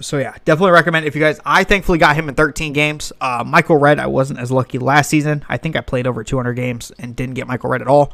so 0.00 0.18
yeah, 0.18 0.34
definitely 0.44 0.72
recommend 0.72 1.06
if 1.06 1.14
you 1.14 1.20
guys. 1.20 1.40
I 1.44 1.64
thankfully 1.64 1.98
got 1.98 2.16
him 2.16 2.28
in 2.28 2.34
13 2.34 2.72
games. 2.72 3.12
Uh, 3.20 3.44
Michael 3.46 3.76
Redd, 3.76 3.98
I 3.98 4.06
wasn't 4.06 4.38
as 4.38 4.50
lucky 4.50 4.78
last 4.78 5.10
season. 5.10 5.44
I 5.48 5.56
think 5.56 5.76
I 5.76 5.80
played 5.80 6.06
over 6.06 6.24
200 6.24 6.54
games 6.54 6.90
and 6.98 7.14
didn't 7.14 7.34
get 7.34 7.46
Michael 7.46 7.70
Redd 7.70 7.82
at 7.82 7.88
all. 7.88 8.12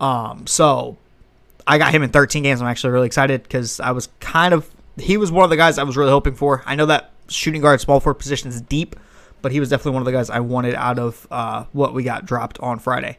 Um, 0.00 0.46
so 0.46 0.96
I 1.66 1.78
got 1.78 1.92
him 1.92 2.02
in 2.02 2.10
13 2.10 2.42
games. 2.42 2.60
I'm 2.60 2.68
actually 2.68 2.90
really 2.90 3.06
excited 3.06 3.42
because 3.42 3.80
I 3.80 3.92
was 3.92 4.08
kind 4.18 4.52
of 4.52 4.68
he 4.98 5.16
was 5.16 5.30
one 5.30 5.44
of 5.44 5.50
the 5.50 5.56
guys 5.56 5.78
I 5.78 5.84
was 5.84 5.96
really 5.96 6.10
hoping 6.10 6.34
for. 6.34 6.62
I 6.66 6.74
know 6.74 6.86
that 6.86 7.12
shooting 7.30 7.60
guard, 7.62 7.80
small 7.80 8.00
forward 8.00 8.18
positions 8.18 8.60
deep, 8.60 8.96
but 9.42 9.52
he 9.52 9.60
was 9.60 9.68
definitely 9.68 9.92
one 9.92 10.02
of 10.02 10.06
the 10.06 10.12
guys 10.12 10.30
I 10.30 10.40
wanted 10.40 10.74
out 10.74 10.98
of 10.98 11.26
uh, 11.30 11.64
what 11.72 11.94
we 11.94 12.02
got 12.02 12.26
dropped 12.26 12.58
on 12.60 12.78
Friday. 12.78 13.18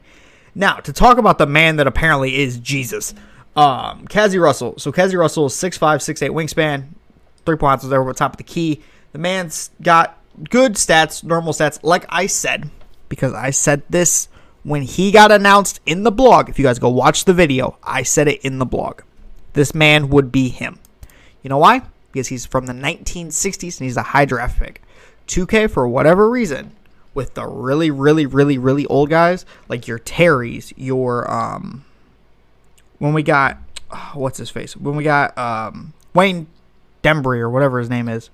Now 0.54 0.76
to 0.76 0.92
talk 0.92 1.18
about 1.18 1.38
the 1.38 1.46
man 1.46 1.76
that 1.76 1.86
apparently 1.86 2.40
is 2.40 2.58
Jesus. 2.58 3.14
Um, 3.56 4.06
Cazzie 4.06 4.38
Russell. 4.38 4.78
So 4.78 4.92
Cazzie 4.92 5.16
Russell 5.16 5.46
is 5.46 5.52
6'5", 5.54 5.78
6'8", 5.78 6.30
wingspan, 6.30 6.84
three 7.44 7.56
points 7.56 7.84
was 7.84 7.92
over 7.92 8.12
top 8.12 8.32
of 8.32 8.36
the 8.38 8.44
key. 8.44 8.82
The 9.12 9.18
man's 9.18 9.70
got 9.82 10.18
good 10.50 10.74
stats, 10.74 11.22
normal 11.22 11.52
stats, 11.52 11.78
like 11.82 12.06
I 12.08 12.26
said, 12.26 12.70
because 13.08 13.34
I 13.34 13.50
said 13.50 13.82
this 13.90 14.28
when 14.62 14.82
he 14.82 15.10
got 15.10 15.32
announced 15.32 15.80
in 15.86 16.02
the 16.02 16.12
blog. 16.12 16.48
If 16.48 16.58
you 16.58 16.64
guys 16.64 16.78
go 16.78 16.88
watch 16.88 17.24
the 17.24 17.34
video, 17.34 17.76
I 17.82 18.02
said 18.02 18.28
it 18.28 18.40
in 18.42 18.58
the 18.58 18.66
blog. 18.66 19.02
This 19.52 19.74
man 19.74 20.08
would 20.08 20.32
be 20.32 20.48
him. 20.48 20.78
You 21.42 21.50
know 21.50 21.58
why? 21.58 21.82
Because 22.12 22.28
he's 22.28 22.46
from 22.46 22.66
the 22.66 22.72
1960s 22.72 23.80
and 23.80 23.86
he's 23.86 23.96
a 23.96 24.02
high 24.02 24.24
draft 24.24 24.58
pick. 24.58 24.82
2K, 25.26 25.70
for 25.70 25.88
whatever 25.88 26.28
reason, 26.28 26.72
with 27.14 27.34
the 27.34 27.46
really, 27.46 27.90
really, 27.90 28.26
really, 28.26 28.58
really 28.58 28.86
old 28.86 29.10
guys, 29.10 29.44
like 29.68 29.86
your 29.86 29.98
Terrys, 29.98 30.72
your, 30.76 31.30
um, 31.30 31.84
when 32.98 33.12
we 33.14 33.22
got, 33.22 33.58
what's 34.14 34.38
his 34.38 34.50
face? 34.50 34.76
When 34.76 34.96
we 34.96 35.04
got, 35.04 35.36
um, 35.38 35.94
Wayne 36.14 36.46
Dembry 37.02 37.38
or 37.38 37.50
whatever 37.50 37.78
his 37.78 37.90
name 37.90 38.08
is, 38.08 38.30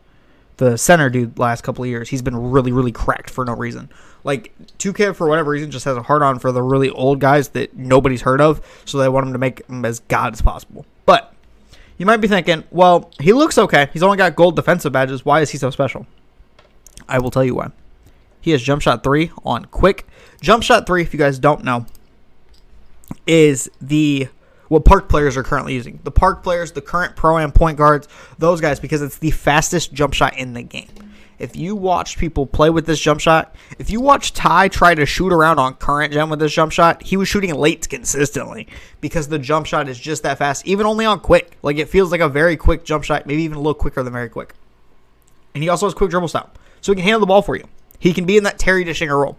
the 0.58 0.76
center 0.76 1.08
dude 1.08 1.38
last 1.38 1.62
couple 1.62 1.84
of 1.84 1.90
years, 1.90 2.08
he's 2.08 2.22
been 2.22 2.36
really, 2.36 2.72
really 2.72 2.92
cracked 2.92 3.30
for 3.30 3.44
no 3.44 3.54
reason. 3.54 3.88
Like 4.24 4.52
2K 4.78 5.14
for 5.14 5.28
whatever 5.28 5.52
reason 5.52 5.70
just 5.70 5.84
has 5.84 5.96
a 5.96 6.02
hard 6.02 6.22
on 6.22 6.38
for 6.38 6.52
the 6.52 6.62
really 6.62 6.90
old 6.90 7.20
guys 7.20 7.50
that 7.50 7.76
nobody's 7.76 8.22
heard 8.22 8.40
of, 8.40 8.60
so 8.84 8.98
they 8.98 9.08
want 9.08 9.26
him 9.26 9.32
to 9.32 9.38
make 9.38 9.66
him 9.68 9.84
as 9.84 10.00
god 10.00 10.32
as 10.32 10.42
possible. 10.42 10.84
But 11.06 11.32
you 11.98 12.06
might 12.06 12.18
be 12.18 12.28
thinking, 12.28 12.64
well, 12.70 13.10
he 13.20 13.32
looks 13.32 13.58
okay. 13.58 13.90
He's 13.92 14.02
only 14.02 14.16
got 14.16 14.36
gold 14.36 14.56
defensive 14.56 14.92
badges. 14.92 15.24
Why 15.24 15.40
is 15.40 15.50
he 15.50 15.58
so 15.58 15.70
special? 15.70 16.06
I 17.08 17.18
will 17.18 17.30
tell 17.30 17.44
you 17.44 17.56
why. 17.56 17.70
He 18.40 18.52
has 18.52 18.62
jump 18.62 18.82
shot 18.82 19.02
three 19.02 19.30
on 19.44 19.66
quick. 19.66 20.06
Jump 20.40 20.62
shot 20.62 20.86
three, 20.86 21.02
if 21.02 21.12
you 21.12 21.18
guys 21.18 21.38
don't 21.38 21.64
know, 21.64 21.86
is 23.26 23.68
the 23.80 24.28
what 24.68 24.84
park 24.84 25.08
players 25.08 25.36
are 25.36 25.42
currently 25.42 25.74
using. 25.74 25.98
The 26.04 26.10
park 26.10 26.42
players, 26.42 26.72
the 26.72 26.80
current 26.80 27.16
pro 27.16 27.38
am 27.38 27.52
point 27.52 27.78
guards, 27.78 28.06
those 28.38 28.60
guys, 28.60 28.78
because 28.78 29.02
it's 29.02 29.18
the 29.18 29.30
fastest 29.30 29.92
jump 29.92 30.14
shot 30.14 30.38
in 30.38 30.52
the 30.52 30.62
game. 30.62 30.88
If 31.38 31.54
you 31.54 31.76
watch 31.76 32.18
people 32.18 32.46
play 32.46 32.68
with 32.68 32.86
this 32.86 33.00
jump 33.00 33.20
shot, 33.20 33.54
if 33.78 33.90
you 33.90 34.00
watch 34.00 34.32
Ty 34.32 34.68
try 34.68 34.94
to 34.94 35.06
shoot 35.06 35.32
around 35.32 35.58
on 35.58 35.74
current 35.74 36.12
gen 36.12 36.30
with 36.30 36.40
this 36.40 36.52
jump 36.52 36.72
shot, 36.72 37.02
he 37.02 37.16
was 37.16 37.28
shooting 37.28 37.54
late 37.54 37.88
consistently 37.88 38.66
because 39.00 39.28
the 39.28 39.38
jump 39.38 39.66
shot 39.66 39.88
is 39.88 39.98
just 39.98 40.24
that 40.24 40.38
fast, 40.38 40.66
even 40.66 40.84
only 40.84 41.04
on 41.04 41.20
quick. 41.20 41.56
Like 41.62 41.76
it 41.76 41.88
feels 41.88 42.10
like 42.10 42.20
a 42.20 42.28
very 42.28 42.56
quick 42.56 42.84
jump 42.84 43.04
shot, 43.04 43.26
maybe 43.26 43.42
even 43.42 43.56
a 43.56 43.60
little 43.60 43.74
quicker 43.74 44.02
than 44.02 44.12
very 44.12 44.28
quick. 44.28 44.54
And 45.54 45.62
he 45.62 45.68
also 45.68 45.86
has 45.86 45.94
quick 45.94 46.10
dribble 46.10 46.28
stop, 46.28 46.58
so 46.80 46.92
he 46.92 46.96
can 46.96 47.04
handle 47.04 47.20
the 47.20 47.26
ball 47.26 47.42
for 47.42 47.56
you. 47.56 47.64
He 48.00 48.12
can 48.12 48.26
be 48.26 48.36
in 48.36 48.44
that 48.44 48.58
Terry 48.58 48.84
Dischinger 48.84 49.20
role. 49.20 49.36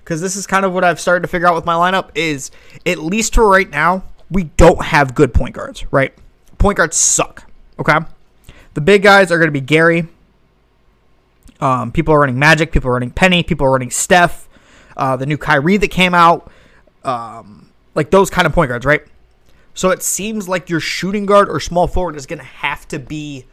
Because 0.00 0.20
this 0.20 0.36
is 0.36 0.46
kind 0.46 0.66
of 0.66 0.72
what 0.74 0.84
I've 0.84 1.00
started 1.00 1.22
to 1.22 1.28
figure 1.28 1.46
out 1.46 1.54
with 1.54 1.64
my 1.64 1.74
lineup 1.74 2.10
is 2.14 2.50
at 2.84 2.98
least 2.98 3.34
for 3.34 3.48
right 3.48 3.68
now, 3.68 4.04
we 4.30 4.44
don't 4.44 4.82
have 4.82 5.14
good 5.14 5.32
point 5.32 5.54
guards, 5.54 5.90
right? 5.90 6.12
Point 6.58 6.76
guards 6.76 6.96
suck. 6.96 7.50
Okay. 7.78 7.98
The 8.74 8.80
big 8.80 9.02
guys 9.02 9.32
are 9.32 9.38
going 9.38 9.48
to 9.48 9.52
be 9.52 9.62
Gary. 9.62 10.06
Um, 11.60 11.92
people 11.92 12.14
are 12.14 12.20
running 12.20 12.38
Magic. 12.38 12.72
People 12.72 12.90
are 12.90 12.94
running 12.94 13.10
Penny. 13.10 13.42
People 13.42 13.66
are 13.66 13.72
running 13.72 13.90
Steph. 13.90 14.48
Uh, 14.96 15.16
the 15.16 15.26
new 15.26 15.38
Kyrie 15.38 15.76
that 15.76 15.88
came 15.88 16.14
out. 16.14 16.50
Um, 17.02 17.70
like 17.94 18.10
those 18.10 18.30
kind 18.30 18.46
of 18.46 18.52
point 18.52 18.70
guards, 18.70 18.86
right? 18.86 19.02
So 19.74 19.90
it 19.90 20.02
seems 20.02 20.48
like 20.48 20.70
your 20.70 20.80
shooting 20.80 21.26
guard 21.26 21.48
or 21.48 21.60
small 21.60 21.86
forward 21.86 22.16
is 22.16 22.26
going 22.26 22.38
to 22.38 22.44
have 22.44 22.86
to 22.88 22.98
be 22.98 23.44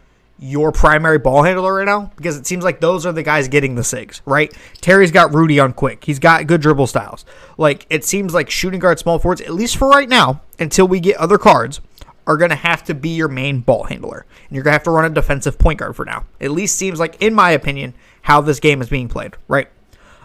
your 0.43 0.71
primary 0.71 1.19
ball 1.19 1.43
handler 1.43 1.75
right 1.75 1.85
now 1.85 2.11
because 2.15 2.35
it 2.35 2.47
seems 2.47 2.63
like 2.63 2.79
those 2.79 3.05
are 3.05 3.11
the 3.11 3.21
guys 3.21 3.47
getting 3.47 3.75
the 3.75 3.83
SIGs, 3.83 4.21
right? 4.25 4.51
Terry's 4.81 5.11
got 5.11 5.33
Rudy 5.33 5.59
on 5.59 5.71
quick. 5.71 6.03
He's 6.03 6.17
got 6.17 6.47
good 6.47 6.61
dribble 6.61 6.87
styles. 6.87 7.25
Like 7.57 7.85
it 7.89 8.03
seems 8.03 8.33
like 8.33 8.49
shooting 8.49 8.79
guard 8.79 8.97
small 8.97 9.19
forwards, 9.19 9.41
at 9.41 9.53
least 9.53 9.77
for 9.77 9.87
right 9.87 10.09
now, 10.09 10.41
until 10.57 10.87
we 10.87 10.99
get 10.99 11.17
other 11.17 11.37
cards, 11.37 11.79
are 12.27 12.37
going 12.37 12.49
to 12.49 12.55
have 12.55 12.83
to 12.85 12.93
be 12.93 13.09
your 13.09 13.27
main 13.27 13.59
ball 13.59 13.83
handler. 13.83 14.25
And 14.47 14.55
you're 14.55 14.63
going 14.63 14.71
to 14.71 14.77
have 14.77 14.83
to 14.83 14.91
run 14.91 15.05
a 15.05 15.09
defensive 15.09 15.57
point 15.57 15.79
guard 15.79 15.95
for 15.95 16.05
now. 16.05 16.25
At 16.39 16.51
least 16.51 16.75
seems 16.75 16.99
like, 16.99 17.21
in 17.21 17.33
my 17.33 17.51
opinion, 17.51 17.93
how 18.21 18.41
this 18.41 18.59
game 18.59 18.81
is 18.81 18.89
being 18.89 19.07
played, 19.07 19.35
right? 19.47 19.67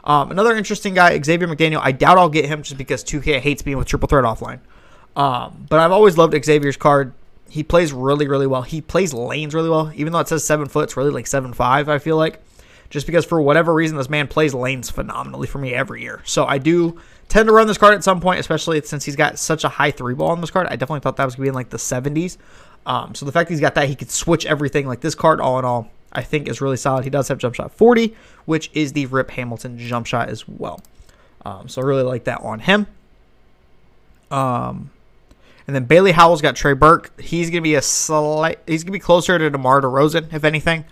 Um, 0.04 0.30
another 0.30 0.56
interesting 0.56 0.94
guy, 0.94 1.20
Xavier 1.20 1.48
McDaniel. 1.48 1.80
I 1.82 1.92
doubt 1.92 2.18
I'll 2.18 2.28
get 2.28 2.44
him 2.44 2.62
just 2.62 2.78
because 2.78 3.02
2K 3.02 3.40
hates 3.40 3.62
being 3.62 3.76
with 3.76 3.88
triple 3.88 4.08
threat 4.08 4.24
offline. 4.24 4.60
Um, 5.16 5.66
but 5.68 5.80
I've 5.80 5.92
always 5.92 6.16
loved 6.16 6.34
Xavier's 6.44 6.76
card 6.76 7.12
he 7.48 7.62
plays 7.62 7.92
really, 7.92 8.28
really 8.28 8.46
well. 8.46 8.62
He 8.62 8.80
plays 8.80 9.14
lanes 9.14 9.54
really 9.54 9.70
well, 9.70 9.92
even 9.94 10.12
though 10.12 10.18
it 10.20 10.28
says 10.28 10.44
seven 10.44 10.66
foot. 10.68 10.84
It's 10.84 10.96
really 10.96 11.10
like 11.10 11.26
seven 11.26 11.52
five. 11.52 11.88
I 11.88 11.98
feel 11.98 12.16
like, 12.16 12.42
just 12.90 13.06
because 13.06 13.24
for 13.24 13.40
whatever 13.40 13.74
reason 13.74 13.96
this 13.96 14.08
man 14.08 14.28
plays 14.28 14.54
lanes 14.54 14.90
phenomenally 14.90 15.46
for 15.46 15.58
me 15.58 15.74
every 15.74 16.02
year. 16.02 16.22
So 16.24 16.44
I 16.44 16.58
do 16.58 17.00
tend 17.28 17.48
to 17.48 17.52
run 17.52 17.66
this 17.66 17.78
card 17.78 17.94
at 17.94 18.04
some 18.04 18.20
point, 18.20 18.40
especially 18.40 18.80
since 18.82 19.04
he's 19.04 19.16
got 19.16 19.38
such 19.38 19.64
a 19.64 19.68
high 19.68 19.90
three 19.90 20.14
ball 20.14 20.30
on 20.30 20.40
this 20.40 20.50
card. 20.50 20.66
I 20.68 20.76
definitely 20.76 21.00
thought 21.00 21.16
that 21.16 21.24
was 21.24 21.34
gonna 21.34 21.44
be 21.44 21.48
in 21.48 21.54
like 21.54 21.70
the 21.70 21.78
70s. 21.78 22.36
Um, 22.86 23.14
so 23.14 23.26
the 23.26 23.32
fact 23.32 23.50
he's 23.50 23.60
got 23.60 23.74
that, 23.74 23.88
he 23.88 23.94
could 23.94 24.10
switch 24.10 24.46
everything. 24.46 24.86
Like 24.86 25.00
this 25.00 25.14
card, 25.14 25.40
all 25.40 25.58
in 25.58 25.64
all, 25.64 25.90
I 26.12 26.22
think 26.22 26.48
is 26.48 26.60
really 26.60 26.76
solid. 26.76 27.04
He 27.04 27.10
does 27.10 27.28
have 27.28 27.38
jump 27.38 27.56
shot 27.56 27.72
40, 27.72 28.14
which 28.44 28.70
is 28.72 28.92
the 28.92 29.06
Rip 29.06 29.30
Hamilton 29.32 29.78
jump 29.78 30.06
shot 30.06 30.28
as 30.28 30.46
well. 30.48 30.80
Um, 31.44 31.68
so 31.68 31.82
I 31.82 31.84
really 31.84 32.04
like 32.04 32.24
that 32.24 32.40
on 32.42 32.60
him. 32.60 32.86
Um, 34.30 34.90
and 35.66 35.74
then 35.74 35.84
Bailey 35.84 36.12
Howell's 36.12 36.42
got 36.42 36.54
Trey 36.54 36.74
Burke. 36.74 37.20
He's 37.20 37.50
gonna 37.50 37.60
be 37.60 37.74
a 37.74 37.82
slight. 37.82 38.60
He's 38.66 38.84
gonna 38.84 38.92
be 38.92 39.00
closer 39.00 39.36
to 39.36 39.50
DeMar 39.50 39.80
DeRozan, 39.80 40.32
if 40.32 40.44
anything. 40.44 40.84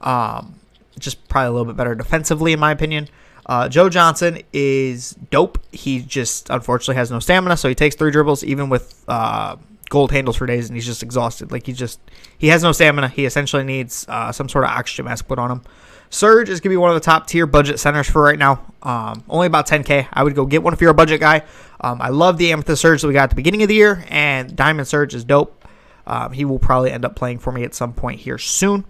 Um, 0.00 0.54
just 0.98 1.28
probably 1.28 1.48
a 1.48 1.52
little 1.52 1.66
bit 1.66 1.76
better 1.76 1.94
defensively, 1.94 2.52
in 2.52 2.60
my 2.60 2.70
opinion. 2.70 3.08
Uh, 3.46 3.68
Joe 3.68 3.88
Johnson 3.88 4.40
is 4.52 5.16
dope. 5.30 5.58
He 5.72 6.00
just 6.00 6.48
unfortunately 6.50 6.96
has 6.96 7.10
no 7.10 7.18
stamina, 7.18 7.56
so 7.56 7.68
he 7.68 7.74
takes 7.74 7.96
three 7.96 8.10
dribbles, 8.10 8.44
even 8.44 8.68
with 8.68 9.04
uh, 9.08 9.56
gold 9.88 10.12
handles 10.12 10.36
for 10.36 10.46
days, 10.46 10.68
and 10.68 10.76
he's 10.76 10.86
just 10.86 11.02
exhausted. 11.02 11.50
Like 11.50 11.66
he 11.66 11.72
just 11.72 12.00
he 12.38 12.48
has 12.48 12.62
no 12.62 12.72
stamina. 12.72 13.08
He 13.08 13.26
essentially 13.26 13.64
needs 13.64 14.06
uh, 14.08 14.32
some 14.32 14.48
sort 14.48 14.64
of 14.64 14.70
oxygen 14.70 15.06
mask 15.06 15.26
put 15.26 15.38
on 15.38 15.50
him. 15.50 15.62
Serge 16.08 16.50
is 16.50 16.60
to 16.60 16.68
be 16.68 16.76
one 16.76 16.90
of 16.90 16.94
the 16.94 17.00
top 17.00 17.26
tier 17.26 17.46
budget 17.46 17.80
centers 17.80 18.08
for 18.08 18.22
right 18.22 18.38
now. 18.38 18.62
Um, 18.82 19.24
only 19.30 19.46
about 19.46 19.66
10K. 19.66 20.08
I 20.12 20.22
would 20.22 20.34
go 20.34 20.44
get 20.44 20.62
one 20.62 20.74
if 20.74 20.80
you're 20.80 20.90
a 20.90 20.94
budget 20.94 21.20
guy. 21.20 21.42
Um, 21.80 22.02
I 22.02 22.10
love 22.10 22.36
the 22.36 22.52
Amethyst 22.52 22.82
Serge 22.82 23.00
that 23.00 23.08
we 23.08 23.14
got 23.14 23.24
at 23.24 23.30
the 23.30 23.36
beginning 23.36 23.62
of 23.62 23.68
the 23.68 23.74
year, 23.74 24.04
and 24.08 24.54
Diamond 24.54 24.86
Serge 24.88 25.14
is 25.14 25.24
dope. 25.24 25.66
Um, 26.06 26.32
he 26.32 26.44
will 26.44 26.58
probably 26.58 26.90
end 26.90 27.04
up 27.04 27.16
playing 27.16 27.38
for 27.38 27.50
me 27.50 27.64
at 27.64 27.74
some 27.74 27.94
point 27.94 28.20
here 28.20 28.38
soon. 28.38 28.84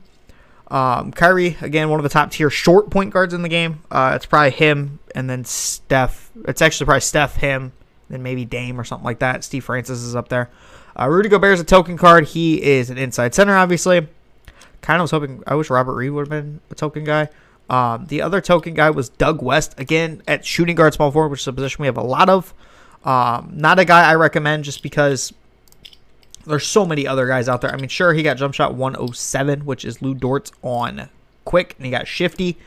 Um, 0.72 1.12
Kyrie, 1.12 1.56
again, 1.60 1.90
one 1.90 2.00
of 2.00 2.04
the 2.04 2.08
top 2.08 2.30
tier 2.30 2.50
short 2.50 2.90
point 2.90 3.12
guards 3.12 3.34
in 3.34 3.42
the 3.42 3.48
game. 3.48 3.82
Uh, 3.90 4.12
it's 4.16 4.26
probably 4.26 4.50
him 4.50 4.98
and 5.14 5.28
then 5.28 5.44
Steph. 5.44 6.30
It's 6.48 6.62
actually 6.62 6.86
probably 6.86 7.02
Steph, 7.02 7.36
him, 7.36 7.72
then 8.08 8.22
maybe 8.22 8.44
Dame 8.44 8.80
or 8.80 8.84
something 8.84 9.04
like 9.04 9.20
that. 9.20 9.44
Steve 9.44 9.64
Francis 9.64 10.00
is 10.00 10.16
up 10.16 10.28
there. 10.28 10.50
Uh, 10.98 11.08
Rudy 11.08 11.28
Gobert 11.28 11.54
is 11.54 11.60
a 11.60 11.64
token 11.64 11.96
card. 11.96 12.28
He 12.28 12.62
is 12.62 12.90
an 12.90 12.98
inside 12.98 13.34
center, 13.34 13.54
obviously 13.54 14.08
kind 14.82 15.00
of 15.00 15.04
was 15.04 15.10
hoping 15.12 15.42
I 15.46 15.54
wish 15.54 15.70
Robert 15.70 15.94
Reed 15.94 16.10
would 16.10 16.22
have 16.22 16.28
been 16.28 16.60
a 16.70 16.74
token 16.74 17.04
guy. 17.04 17.28
Um, 17.70 18.06
the 18.06 18.20
other 18.20 18.40
token 18.40 18.74
guy 18.74 18.90
was 18.90 19.08
Doug 19.08 19.40
West 19.40 19.78
again 19.80 20.22
at 20.28 20.44
shooting 20.44 20.76
guard 20.76 20.92
small 20.92 21.10
forward, 21.10 21.30
which 21.30 21.40
is 21.40 21.48
a 21.48 21.52
position 21.52 21.82
we 21.82 21.86
have 21.86 21.96
a 21.96 22.02
lot 22.02 22.28
of. 22.28 22.52
Um, 23.04 23.52
not 23.54 23.78
a 23.78 23.84
guy 23.84 24.10
I 24.10 24.16
recommend 24.16 24.64
just 24.64 24.82
because 24.82 25.32
there's 26.46 26.66
so 26.66 26.84
many 26.84 27.06
other 27.06 27.26
guys 27.26 27.48
out 27.48 27.60
there. 27.60 27.72
I 27.72 27.76
mean, 27.76 27.88
sure 27.88 28.12
he 28.12 28.22
got 28.22 28.36
jump 28.36 28.54
shot 28.54 28.74
107, 28.74 29.64
which 29.64 29.84
is 29.84 30.02
Lu 30.02 30.14
Dort's 30.14 30.52
on 30.62 31.08
quick, 31.44 31.74
and 31.76 31.86
he 31.86 31.90
got 31.90 32.06
shifty. 32.06 32.58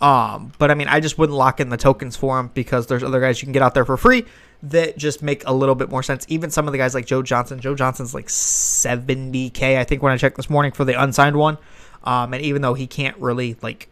Um, 0.00 0.52
but 0.58 0.70
I 0.70 0.74
mean, 0.74 0.88
I 0.88 1.00
just 1.00 1.18
wouldn't 1.18 1.36
lock 1.36 1.60
in 1.60 1.70
the 1.70 1.76
tokens 1.76 2.16
for 2.16 2.38
him 2.38 2.50
because 2.52 2.86
there's 2.86 3.02
other 3.02 3.20
guys 3.20 3.40
you 3.40 3.46
can 3.46 3.52
get 3.52 3.62
out 3.62 3.74
there 3.74 3.84
for 3.84 3.96
free 3.96 4.26
that 4.62 4.96
just 4.96 5.22
make 5.22 5.46
a 5.46 5.52
little 5.52 5.74
bit 5.74 5.88
more 5.88 6.02
sense. 6.02 6.26
Even 6.28 6.50
some 6.50 6.66
of 6.66 6.72
the 6.72 6.78
guys 6.78 6.94
like 6.94 7.06
Joe 7.06 7.22
Johnson. 7.22 7.60
Joe 7.60 7.74
Johnson's 7.74 8.14
like 8.14 8.26
70k, 8.26 9.78
I 9.78 9.84
think, 9.84 10.02
when 10.02 10.12
I 10.12 10.16
checked 10.16 10.36
this 10.36 10.50
morning 10.50 10.72
for 10.72 10.84
the 10.84 11.00
unsigned 11.00 11.36
one. 11.36 11.58
Um, 12.04 12.34
and 12.34 12.42
even 12.42 12.62
though 12.62 12.74
he 12.74 12.86
can't 12.86 13.16
really 13.18 13.56
like, 13.62 13.88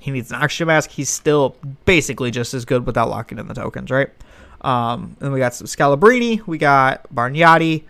he 0.00 0.10
needs 0.10 0.30
an 0.30 0.42
oxygen 0.42 0.66
mask, 0.68 0.90
he's 0.90 1.08
still 1.08 1.56
basically 1.84 2.30
just 2.30 2.52
as 2.52 2.64
good 2.64 2.84
without 2.86 3.08
locking 3.08 3.38
in 3.38 3.48
the 3.48 3.54
tokens, 3.54 3.90
right? 3.90 4.10
Um, 4.60 5.16
and 5.20 5.32
we 5.32 5.38
got 5.38 5.54
some 5.54 5.66
Scalabrine, 5.66 6.46
we 6.46 6.58
got 6.58 7.06
Bargnani, 7.14 7.84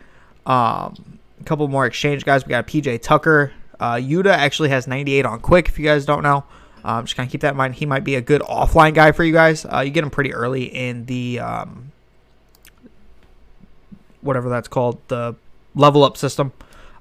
um, 0.46 1.18
a 1.40 1.44
couple 1.44 1.66
more 1.68 1.86
exchange 1.86 2.24
guys. 2.24 2.44
We 2.44 2.50
got 2.50 2.66
PJ 2.66 3.02
Tucker. 3.02 3.52
Uh, 3.80 3.94
Yuta 3.94 4.32
actually 4.32 4.68
has 4.68 4.86
98 4.86 5.26
on 5.26 5.40
quick, 5.40 5.68
if 5.68 5.78
you 5.78 5.84
guys 5.84 6.06
don't 6.06 6.22
know. 6.22 6.44
Um, 6.84 7.04
just 7.04 7.16
kind 7.16 7.26
of 7.26 7.32
keep 7.32 7.40
that 7.40 7.52
in 7.52 7.56
mind. 7.56 7.74
He 7.74 7.86
might 7.86 8.04
be 8.04 8.14
a 8.14 8.20
good 8.20 8.42
offline 8.42 8.94
guy 8.94 9.12
for 9.12 9.24
you 9.24 9.32
guys. 9.32 9.64
Uh, 9.64 9.80
you 9.80 9.90
get 9.90 10.04
him 10.04 10.10
pretty 10.10 10.34
early 10.34 10.64
in 10.64 11.06
the 11.06 11.40
um, 11.40 11.92
whatever 14.20 14.48
that's 14.48 14.68
called, 14.68 15.00
the 15.08 15.34
level 15.74 16.04
up 16.04 16.16
system. 16.16 16.52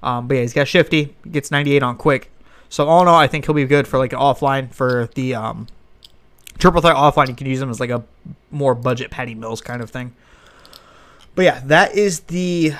Um, 0.02 0.26
but 0.26 0.34
yeah, 0.34 0.40
he's 0.42 0.52
got 0.52 0.68
shifty. 0.68 1.14
Gets 1.30 1.50
98 1.50 1.82
on 1.82 1.96
quick. 1.96 2.30
So 2.68 2.86
all 2.88 3.02
in 3.02 3.08
all, 3.08 3.18
I 3.18 3.26
think 3.26 3.44
he'll 3.44 3.54
be 3.54 3.64
good 3.66 3.86
for 3.86 3.98
like 3.98 4.10
offline 4.12 4.72
for 4.72 5.08
the 5.14 5.34
um, 5.34 5.66
triple 6.58 6.80
threat 6.80 6.96
offline. 6.96 7.28
You 7.28 7.34
can 7.34 7.46
use 7.46 7.60
him 7.60 7.70
as 7.70 7.80
like 7.80 7.90
a 7.90 8.04
more 8.50 8.74
budget 8.74 9.10
Patty 9.10 9.34
Mills 9.34 9.60
kind 9.60 9.82
of 9.82 9.90
thing. 9.90 10.14
But 11.34 11.42
yeah, 11.44 11.62
that 11.66 11.94
is 11.94 12.20
the 12.20 12.74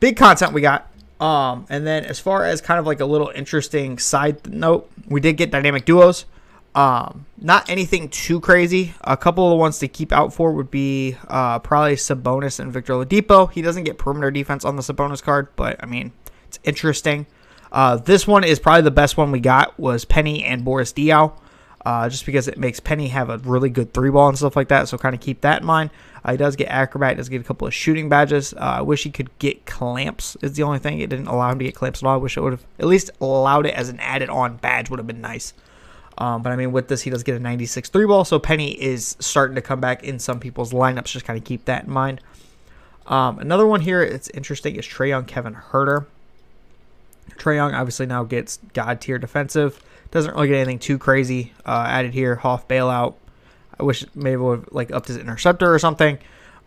big 0.00 0.16
content 0.16 0.52
we 0.52 0.60
got. 0.60 0.90
Um, 1.20 1.66
and 1.68 1.86
then 1.86 2.04
as 2.06 2.18
far 2.18 2.44
as 2.44 2.60
kind 2.60 2.80
of 2.80 2.86
like 2.86 3.00
a 3.00 3.04
little 3.04 3.30
interesting 3.34 3.98
side 3.98 4.50
note, 4.50 4.90
we 5.06 5.20
did 5.20 5.36
get 5.36 5.50
dynamic 5.50 5.84
duos. 5.84 6.24
Um, 6.74 7.26
not 7.36 7.68
anything 7.68 8.08
too 8.08 8.40
crazy. 8.40 8.94
A 9.02 9.16
couple 9.16 9.44
of 9.44 9.50
the 9.50 9.56
ones 9.56 9.78
to 9.80 9.88
keep 9.88 10.12
out 10.12 10.32
for 10.32 10.52
would 10.52 10.70
be 10.70 11.16
uh, 11.28 11.58
probably 11.58 11.96
Sabonis 11.96 12.58
and 12.60 12.72
Victor 12.72 12.94
Oladipo. 12.94 13.50
He 13.52 13.60
doesn't 13.60 13.84
get 13.84 13.98
perimeter 13.98 14.30
defense 14.30 14.64
on 14.64 14.76
the 14.76 14.82
Sabonis 14.82 15.22
card, 15.22 15.48
but 15.56 15.82
I 15.82 15.86
mean, 15.86 16.12
it's 16.46 16.58
interesting. 16.64 17.26
Uh, 17.72 17.96
this 17.96 18.26
one 18.26 18.44
is 18.44 18.58
probably 18.58 18.82
the 18.82 18.90
best 18.90 19.16
one 19.16 19.30
we 19.30 19.40
got 19.40 19.78
was 19.78 20.04
Penny 20.04 20.44
and 20.44 20.64
Boris 20.64 20.92
Diaw, 20.92 21.32
uh, 21.84 22.08
just 22.08 22.24
because 22.24 22.48
it 22.48 22.58
makes 22.58 22.80
Penny 22.80 23.08
have 23.08 23.30
a 23.30 23.38
really 23.38 23.70
good 23.70 23.92
three 23.92 24.10
ball 24.10 24.28
and 24.28 24.38
stuff 24.38 24.56
like 24.56 24.68
that. 24.68 24.88
So 24.88 24.96
kind 24.96 25.14
of 25.14 25.20
keep 25.20 25.40
that 25.42 25.60
in 25.60 25.66
mind. 25.66 25.90
Uh, 26.24 26.32
he 26.32 26.36
does 26.36 26.56
get 26.56 26.68
acrobat, 26.68 27.16
does 27.16 27.28
get 27.28 27.40
a 27.40 27.44
couple 27.44 27.66
of 27.66 27.74
shooting 27.74 28.08
badges. 28.08 28.52
Uh, 28.54 28.76
I 28.78 28.82
wish 28.82 29.04
he 29.04 29.10
could 29.10 29.36
get 29.38 29.66
clamps. 29.66 30.36
Is 30.42 30.54
the 30.54 30.62
only 30.62 30.78
thing 30.78 31.00
it 31.00 31.10
didn't 31.10 31.28
allow 31.28 31.50
him 31.50 31.58
to 31.58 31.64
get 31.64 31.74
clamps 31.74 32.02
at 32.02 32.06
all. 32.06 32.14
I 32.14 32.18
wish 32.18 32.36
it 32.36 32.40
would 32.40 32.52
have 32.52 32.64
at 32.78 32.86
least 32.86 33.10
allowed 33.20 33.66
it 33.66 33.74
as 33.74 33.88
an 33.88 33.98
added 34.00 34.28
on 34.28 34.56
badge 34.56 34.90
would 34.90 34.98
have 34.98 35.06
been 35.06 35.20
nice. 35.20 35.54
Um, 36.18 36.42
but 36.42 36.52
I 36.52 36.56
mean, 36.56 36.72
with 36.72 36.88
this, 36.88 37.02
he 37.02 37.10
does 37.10 37.22
get 37.22 37.34
a 37.34 37.38
96 37.38 37.88
three 37.88 38.06
ball. 38.06 38.24
So 38.24 38.38
Penny 38.38 38.72
is 38.80 39.16
starting 39.20 39.54
to 39.54 39.62
come 39.62 39.80
back 39.80 40.04
in 40.04 40.18
some 40.18 40.38
people's 40.38 40.72
lineups. 40.72 41.06
Just 41.06 41.24
kind 41.24 41.38
of 41.38 41.44
keep 41.44 41.64
that 41.64 41.84
in 41.84 41.90
mind. 41.90 42.20
Um, 43.06 43.38
another 43.38 43.66
one 43.66 43.80
here, 43.80 44.02
it's 44.02 44.28
interesting, 44.30 44.76
is 44.76 44.86
Trae 44.86 45.08
Young, 45.08 45.24
Kevin 45.24 45.54
Huerter. 45.54 46.06
Trae 47.36 47.56
Young 47.56 47.74
obviously 47.74 48.06
now 48.06 48.22
gets 48.22 48.58
God 48.74 49.00
tier 49.00 49.18
defensive. 49.18 49.82
Doesn't 50.10 50.34
really 50.34 50.48
get 50.48 50.56
anything 50.56 50.78
too 50.78 50.98
crazy 50.98 51.52
uh, 51.64 51.86
added 51.88 52.12
here. 52.12 52.36
Hoff 52.36 52.68
bailout. 52.68 53.14
I 53.80 53.82
wish 53.82 54.04
maybe 54.14 54.36
would 54.36 54.60
have 54.60 54.68
like 54.72 54.92
upped 54.92 55.08
his 55.08 55.16
interceptor 55.16 55.72
or 55.72 55.78
something. 55.78 56.18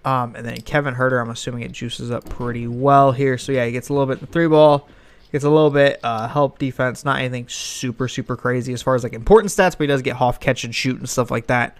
Um, 0.04 0.36
and 0.36 0.46
then 0.46 0.60
Kevin 0.62 0.96
Huerter, 0.96 1.22
I'm 1.22 1.30
assuming 1.30 1.62
it 1.62 1.72
juices 1.72 2.12
up 2.12 2.28
pretty 2.28 2.68
well 2.68 3.12
here. 3.12 3.38
So 3.38 3.52
yeah, 3.52 3.66
he 3.66 3.72
gets 3.72 3.90
a 3.90 3.94
little 3.94 4.08
bit 4.08 4.20
in 4.20 4.26
the 4.26 4.32
three 4.32 4.48
ball. 4.48 4.88
Gets 5.32 5.46
a 5.46 5.50
little 5.50 5.72
bit 5.72 6.00
uh, 6.04 6.28
help 6.28 6.60
defense, 6.60 7.04
not 7.04 7.18
anything 7.20 7.48
super 7.48 8.08
super 8.08 8.36
crazy 8.36 8.72
as 8.72 8.84
far 8.84 8.94
as 8.94 9.04
like 9.04 9.14
important 9.14 9.52
stats, 9.52 9.72
but 9.72 9.82
he 9.82 9.88
does 9.88 10.04
get 10.04 10.16
Hoff 10.16 10.40
catch 10.40 10.64
and 10.64 10.76
shoot 10.76 11.00
and 11.00 11.10
stuff 11.10 11.32
like 11.32 11.48
that. 11.48 11.76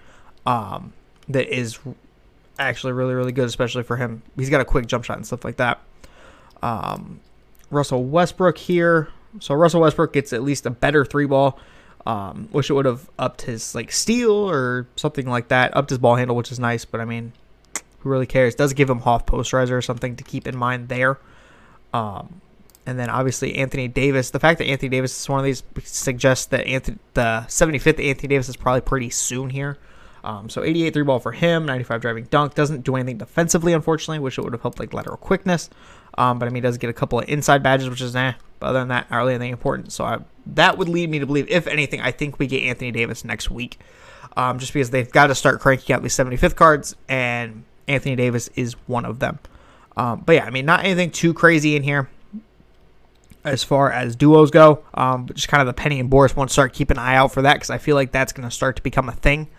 Um, 0.48 0.94
that 1.30 1.48
is 1.56 1.78
actually 2.58 2.94
really 2.94 3.14
really 3.14 3.32
good, 3.32 3.46
especially 3.46 3.84
for 3.84 3.98
him. 3.98 4.24
He's 4.36 4.50
got 4.50 4.62
a 4.62 4.66
quick 4.66 4.88
jump 4.88 5.04
shot 5.04 5.18
and 5.18 5.26
stuff 5.26 5.46
like 5.46 5.58
that. 5.58 5.82
Um, 6.64 7.20
Russell 7.70 8.04
Westbrook 8.04 8.58
here. 8.58 9.10
So 9.40 9.54
Russell 9.54 9.82
Westbrook 9.82 10.14
gets 10.14 10.34
at 10.34 10.42
least 10.42 10.66
a 10.66 10.72
better 10.72 11.06
three 11.06 11.26
ball. 11.26 11.60
Um, 12.06 12.50
wish 12.52 12.70
it 12.70 12.74
would 12.74 12.86
have 12.86 13.10
upped 13.18 13.44
his 13.44 13.74
like 13.74 13.92
steal 13.92 14.32
or 14.32 14.88
something 14.96 15.28
like 15.28 15.48
that, 15.48 15.76
upped 15.76 15.90
his 15.90 16.00
ball 16.00 16.16
handle, 16.16 16.36
which 16.36 16.52
is 16.52 16.60
nice. 16.60 16.84
But 16.86 17.00
I 17.00 17.06
mean, 17.06 17.34
who 18.00 18.10
really 18.10 18.26
cares? 18.26 18.56
Does 18.56 18.74
give 18.74 18.90
him 18.90 19.00
Hoff 19.00 19.26
posterizer 19.26 19.72
or 19.72 19.82
something 19.82 20.16
to 20.18 20.24
keep 20.24 20.48
in 20.48 20.58
mind 20.58 20.90
there. 20.90 21.20
Um, 21.94 22.42
and 22.86 23.00
then 23.00 23.10
obviously 23.10 23.56
Anthony 23.56 23.88
Davis. 23.88 24.32
The 24.32 24.40
fact 24.40 24.60
that 24.60 24.66
Anthony 24.66 24.90
Davis 24.90 25.20
is 25.20 25.30
one 25.30 25.40
of 25.40 25.46
these 25.46 25.64
suggests 25.84 26.48
that 26.48 26.68
Anthony, 26.68 26.98
the 27.14 27.46
75th 27.48 28.04
Anthony 28.04 28.28
Davis 28.28 28.50
is 28.50 28.58
probably 28.58 28.82
pretty 28.82 29.10
soon 29.10 29.50
here. 29.50 29.78
Um, 30.24 30.50
so 30.50 30.64
88 30.64 30.94
three 30.94 31.04
ball 31.04 31.20
for 31.20 31.34
him, 31.34 31.66
95 31.66 32.02
driving 32.02 32.24
dunk. 32.26 32.56
Doesn't 32.56 32.84
do 32.84 32.96
anything 32.96 33.18
defensively, 33.18 33.74
unfortunately, 33.74 34.20
which 34.20 34.38
it 34.38 34.42
would 34.42 34.54
have 34.54 34.62
helped 34.62 34.80
like 34.80 34.94
lateral 34.94 35.18
quickness. 35.18 35.70
Um, 36.18 36.40
but 36.40 36.48
I 36.48 36.52
mean, 36.52 36.64
does 36.64 36.78
get 36.78 36.90
a 36.90 36.94
couple 36.94 37.20
of 37.20 37.28
inside 37.28 37.64
badges, 37.64 37.90
which 37.90 38.02
is 38.02 38.14
nah. 38.14 38.34
But 38.64 38.70
other 38.70 38.80
than 38.80 38.88
that, 38.88 39.12
not 39.12 39.18
really 39.18 39.34
anything 39.34 39.52
important. 39.52 39.92
So 39.92 40.06
I, 40.06 40.20
that 40.46 40.78
would 40.78 40.88
lead 40.88 41.10
me 41.10 41.20
to 41.20 41.26
believe, 41.26 41.50
if 41.50 41.68
anything, 41.68 42.00
I 42.00 42.12
think 42.12 42.40
we 42.40 42.48
get 42.48 42.64
Anthony 42.64 42.94
Davis 42.94 43.26
next 43.26 43.52
week. 43.52 43.78
Um, 44.38 44.58
just 44.58 44.72
because 44.72 44.90
they've 44.90 45.12
got 45.12 45.28
to 45.28 45.36
start 45.36 45.60
cranking 45.60 45.94
out 45.94 46.02
these 46.02 46.16
75th 46.16 46.56
cards, 46.56 46.96
and 47.10 47.66
Anthony 47.90 48.16
Davis 48.16 48.48
is 48.56 48.78
one 48.88 49.04
of 49.04 49.20
them. 49.20 49.38
Um, 49.98 50.24
but 50.26 50.36
yeah, 50.36 50.46
I 50.46 50.50
mean, 50.50 50.66
not 50.66 50.86
anything 50.86 51.12
too 51.12 51.34
crazy 51.34 51.76
in 51.76 51.84
here. 51.84 52.08
as 53.44 53.66
far 53.66 53.92
as 53.92 54.16
duos 54.16 54.50
go. 54.50 54.86
Um, 54.94 55.26
but 55.26 55.36
just 55.36 55.50
kind 55.50 55.60
of 55.60 55.68
the 55.68 55.74
Penny 55.74 56.00
and 56.00 56.10
Boris 56.10 56.38
one. 56.38 56.48
Start 56.48 56.72
keep 56.72 56.90
an 56.90 56.98
eye 56.98 57.16
out 57.16 57.34
for 57.34 57.42
that 57.42 57.56
because 57.56 57.70
I 57.70 57.80
feel 57.80 57.98
like 57.98 58.14
that's 58.14 58.32
going 58.32 58.48
to 58.48 58.56
start 58.56 58.78
to 58.78 58.82
become 58.82 59.10
a 59.10 59.14
thing. 59.14 59.50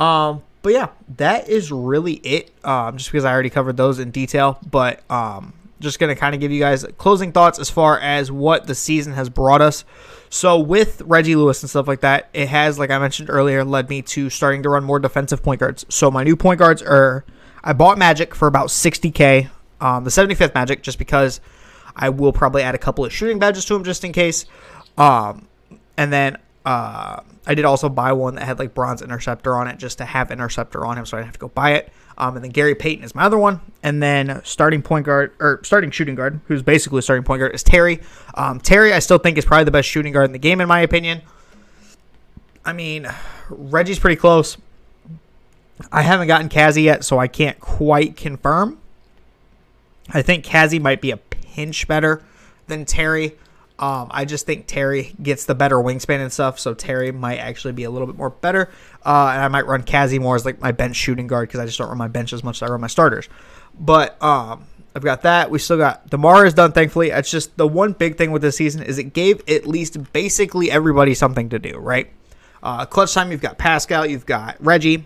Um, 0.00 0.42
but 0.62 0.72
yeah, 0.72 0.88
that 1.16 1.46
is 1.50 1.70
really 1.70 2.14
it. 2.14 2.52
Um, 2.64 2.96
just 2.96 3.10
because 3.10 3.26
I 3.26 3.32
already 3.32 3.50
covered 3.50 3.76
those 3.76 3.98
in 3.98 4.10
detail, 4.10 4.58
but 4.70 5.02
um, 5.10 5.52
just 5.80 5.98
gonna 5.98 6.14
kind 6.14 6.34
of 6.34 6.40
give 6.40 6.52
you 6.52 6.60
guys 6.60 6.84
closing 6.98 7.32
thoughts 7.32 7.58
as 7.58 7.70
far 7.70 7.98
as 7.98 8.30
what 8.30 8.66
the 8.66 8.74
season 8.74 9.14
has 9.14 9.28
brought 9.28 9.60
us. 9.60 9.84
So 10.28 10.60
with 10.60 11.02
Reggie 11.02 11.34
Lewis 11.34 11.62
and 11.62 11.68
stuff 11.68 11.88
like 11.88 12.02
that, 12.02 12.28
it 12.32 12.48
has, 12.48 12.78
like 12.78 12.90
I 12.90 12.98
mentioned 12.98 13.30
earlier, 13.30 13.64
led 13.64 13.88
me 13.88 14.02
to 14.02 14.30
starting 14.30 14.62
to 14.62 14.68
run 14.68 14.84
more 14.84 15.00
defensive 15.00 15.42
point 15.42 15.58
guards. 15.58 15.84
So 15.88 16.10
my 16.10 16.22
new 16.22 16.36
point 16.36 16.60
guards 16.60 16.82
are 16.82 17.24
I 17.64 17.72
bought 17.72 17.98
Magic 17.98 18.34
for 18.34 18.46
about 18.46 18.68
60k, 18.68 19.50
um, 19.80 20.04
the 20.04 20.10
75th 20.10 20.54
Magic, 20.54 20.82
just 20.82 20.98
because 20.98 21.40
I 21.96 22.10
will 22.10 22.32
probably 22.32 22.62
add 22.62 22.74
a 22.74 22.78
couple 22.78 23.04
of 23.04 23.12
shooting 23.12 23.38
badges 23.38 23.64
to 23.66 23.74
him 23.74 23.84
just 23.84 24.04
in 24.04 24.12
case. 24.12 24.46
Um, 24.96 25.48
and 25.96 26.12
then 26.12 26.38
uh, 26.64 27.20
I 27.46 27.54
did 27.54 27.64
also 27.64 27.88
buy 27.88 28.12
one 28.12 28.36
that 28.36 28.44
had 28.44 28.58
like 28.58 28.74
bronze 28.74 29.02
interceptor 29.02 29.56
on 29.56 29.66
it 29.68 29.78
just 29.78 29.98
to 29.98 30.04
have 30.04 30.30
interceptor 30.30 30.86
on 30.86 30.98
him, 30.98 31.06
so 31.06 31.16
I 31.16 31.20
didn't 31.20 31.28
have 31.28 31.34
to 31.34 31.40
go 31.40 31.48
buy 31.48 31.72
it. 31.72 31.92
Um, 32.20 32.36
and 32.36 32.44
then 32.44 32.50
Gary 32.50 32.74
Payton 32.74 33.02
is 33.02 33.14
my 33.14 33.22
other 33.22 33.38
one, 33.38 33.62
and 33.82 34.02
then 34.02 34.42
starting 34.44 34.82
point 34.82 35.06
guard 35.06 35.32
or 35.40 35.58
starting 35.64 35.90
shooting 35.90 36.14
guard, 36.14 36.38
who's 36.48 36.62
basically 36.62 36.98
a 36.98 37.02
starting 37.02 37.24
point 37.24 37.40
guard, 37.40 37.54
is 37.54 37.62
Terry. 37.62 38.00
Um, 38.34 38.60
Terry, 38.60 38.92
I 38.92 38.98
still 38.98 39.16
think 39.16 39.38
is 39.38 39.46
probably 39.46 39.64
the 39.64 39.70
best 39.70 39.88
shooting 39.88 40.12
guard 40.12 40.26
in 40.26 40.32
the 40.32 40.38
game 40.38 40.60
in 40.60 40.68
my 40.68 40.80
opinion. 40.80 41.22
I 42.62 42.74
mean, 42.74 43.08
Reggie's 43.48 43.98
pretty 43.98 44.16
close. 44.16 44.58
I 45.90 46.02
haven't 46.02 46.26
gotten 46.26 46.50
Cazzie 46.50 46.82
yet, 46.82 47.06
so 47.06 47.18
I 47.18 47.26
can't 47.26 47.58
quite 47.58 48.18
confirm. 48.18 48.78
I 50.10 50.20
think 50.20 50.44
Cazzie 50.44 50.78
might 50.78 51.00
be 51.00 51.12
a 51.12 51.16
pinch 51.16 51.88
better 51.88 52.22
than 52.66 52.84
Terry. 52.84 53.32
Um, 53.80 54.08
I 54.10 54.26
just 54.26 54.44
think 54.44 54.66
Terry 54.66 55.14
gets 55.22 55.46
the 55.46 55.54
better 55.54 55.76
wingspan 55.76 56.20
and 56.20 56.30
stuff, 56.30 56.60
so 56.60 56.74
Terry 56.74 57.12
might 57.12 57.38
actually 57.38 57.72
be 57.72 57.84
a 57.84 57.90
little 57.90 58.06
bit 58.06 58.16
more 58.16 58.28
better. 58.28 58.68
Uh, 59.04 59.30
and 59.32 59.42
I 59.42 59.48
might 59.48 59.66
run 59.66 59.82
Cazzie 59.84 60.18
more 60.18 60.36
as 60.36 60.44
like 60.44 60.60
my 60.60 60.70
bench 60.70 60.96
shooting 60.96 61.26
guard 61.26 61.48
because 61.48 61.60
I 61.60 61.66
just 61.66 61.78
don't 61.78 61.88
run 61.88 61.96
my 61.96 62.08
bench 62.08 62.34
as 62.34 62.44
much 62.44 62.58
as 62.58 62.68
I 62.68 62.70
run 62.70 62.82
my 62.82 62.88
starters. 62.88 63.30
But 63.78 64.22
um, 64.22 64.66
I've 64.94 65.02
got 65.02 65.22
that. 65.22 65.50
We 65.50 65.58
still 65.58 65.78
got 65.78 66.10
Demar 66.10 66.44
is 66.44 66.52
done. 66.52 66.72
Thankfully, 66.72 67.08
it's 67.08 67.30
just 67.30 67.56
the 67.56 67.66
one 67.66 67.94
big 67.94 68.18
thing 68.18 68.32
with 68.32 68.42
this 68.42 68.58
season 68.58 68.82
is 68.82 68.98
it 68.98 69.14
gave 69.14 69.42
at 69.48 69.66
least 69.66 70.12
basically 70.12 70.70
everybody 70.70 71.14
something 71.14 71.48
to 71.48 71.58
do. 71.58 71.78
Right? 71.78 72.10
Uh, 72.62 72.84
clutch 72.84 73.14
time. 73.14 73.32
You've 73.32 73.40
got 73.40 73.56
Pascal. 73.56 74.04
You've 74.04 74.26
got 74.26 74.56
Reggie. 74.60 75.04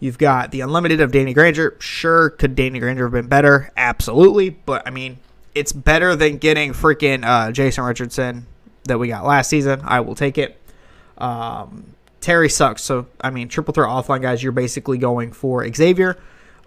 You've 0.00 0.16
got 0.16 0.50
the 0.50 0.62
unlimited 0.62 1.02
of 1.02 1.12
Danny 1.12 1.34
Granger. 1.34 1.76
Sure, 1.80 2.30
could 2.30 2.54
Danny 2.54 2.78
Granger 2.78 3.04
have 3.04 3.12
been 3.12 3.26
better? 3.26 3.70
Absolutely, 3.76 4.50
but 4.50 4.86
I 4.86 4.90
mean, 4.90 5.18
it's 5.54 5.72
better 5.72 6.14
than 6.16 6.38
getting 6.38 6.72
freaking 6.72 7.24
uh, 7.24 7.52
Jason 7.52 7.84
Richardson 7.84 8.46
that 8.84 8.98
we 8.98 9.08
got 9.08 9.24
last 9.24 9.50
season. 9.50 9.80
I 9.84 10.00
will 10.00 10.14
take 10.14 10.38
it. 10.38 10.60
Um, 11.18 11.94
Terry 12.20 12.48
sucks. 12.48 12.82
So, 12.82 13.06
I 13.20 13.30
mean, 13.30 13.48
triple 13.48 13.74
threat 13.74 13.88
offline 13.88 14.22
guys, 14.22 14.42
you're 14.42 14.52
basically 14.52 14.98
going 14.98 15.32
for 15.32 15.66
Xavier. 15.72 16.18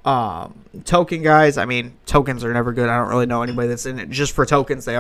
Um, 0.04 0.66
token 0.86 1.22
guys, 1.22 1.58
I 1.58 1.66
mean, 1.66 1.98
tokens 2.06 2.44
are 2.44 2.54
never 2.54 2.74
good. 2.74 2.90
I 2.90 2.98
don't 2.98 3.10
really 3.10 3.26
know 3.26 3.44
anybody 3.44 3.68
that's 3.68 3.86
in 3.86 4.00
it 4.00 4.10
just 4.10 4.34
for 4.34 4.46
tokens. 4.46 4.86
They 4.86 4.96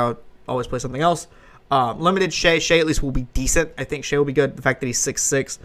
always 0.47 0.67
play 0.67 0.79
something 0.79 1.01
else. 1.01 1.27
Um, 1.71 2.01
limited 2.01 2.33
Shai. 2.33 2.59
Shai 2.59 2.79
at 2.79 2.85
least 2.85 3.01
will 3.01 3.11
be 3.11 3.23
decent. 3.33 3.71
I 3.77 3.85
think 3.85 4.03
Shai 4.03 4.17
will 4.17 4.25
be 4.25 4.33
good. 4.33 4.57
The 4.57 4.61
fact 4.61 4.81
that 4.81 4.87
he's 4.87 4.99
six 4.99 5.23
six 5.23 5.57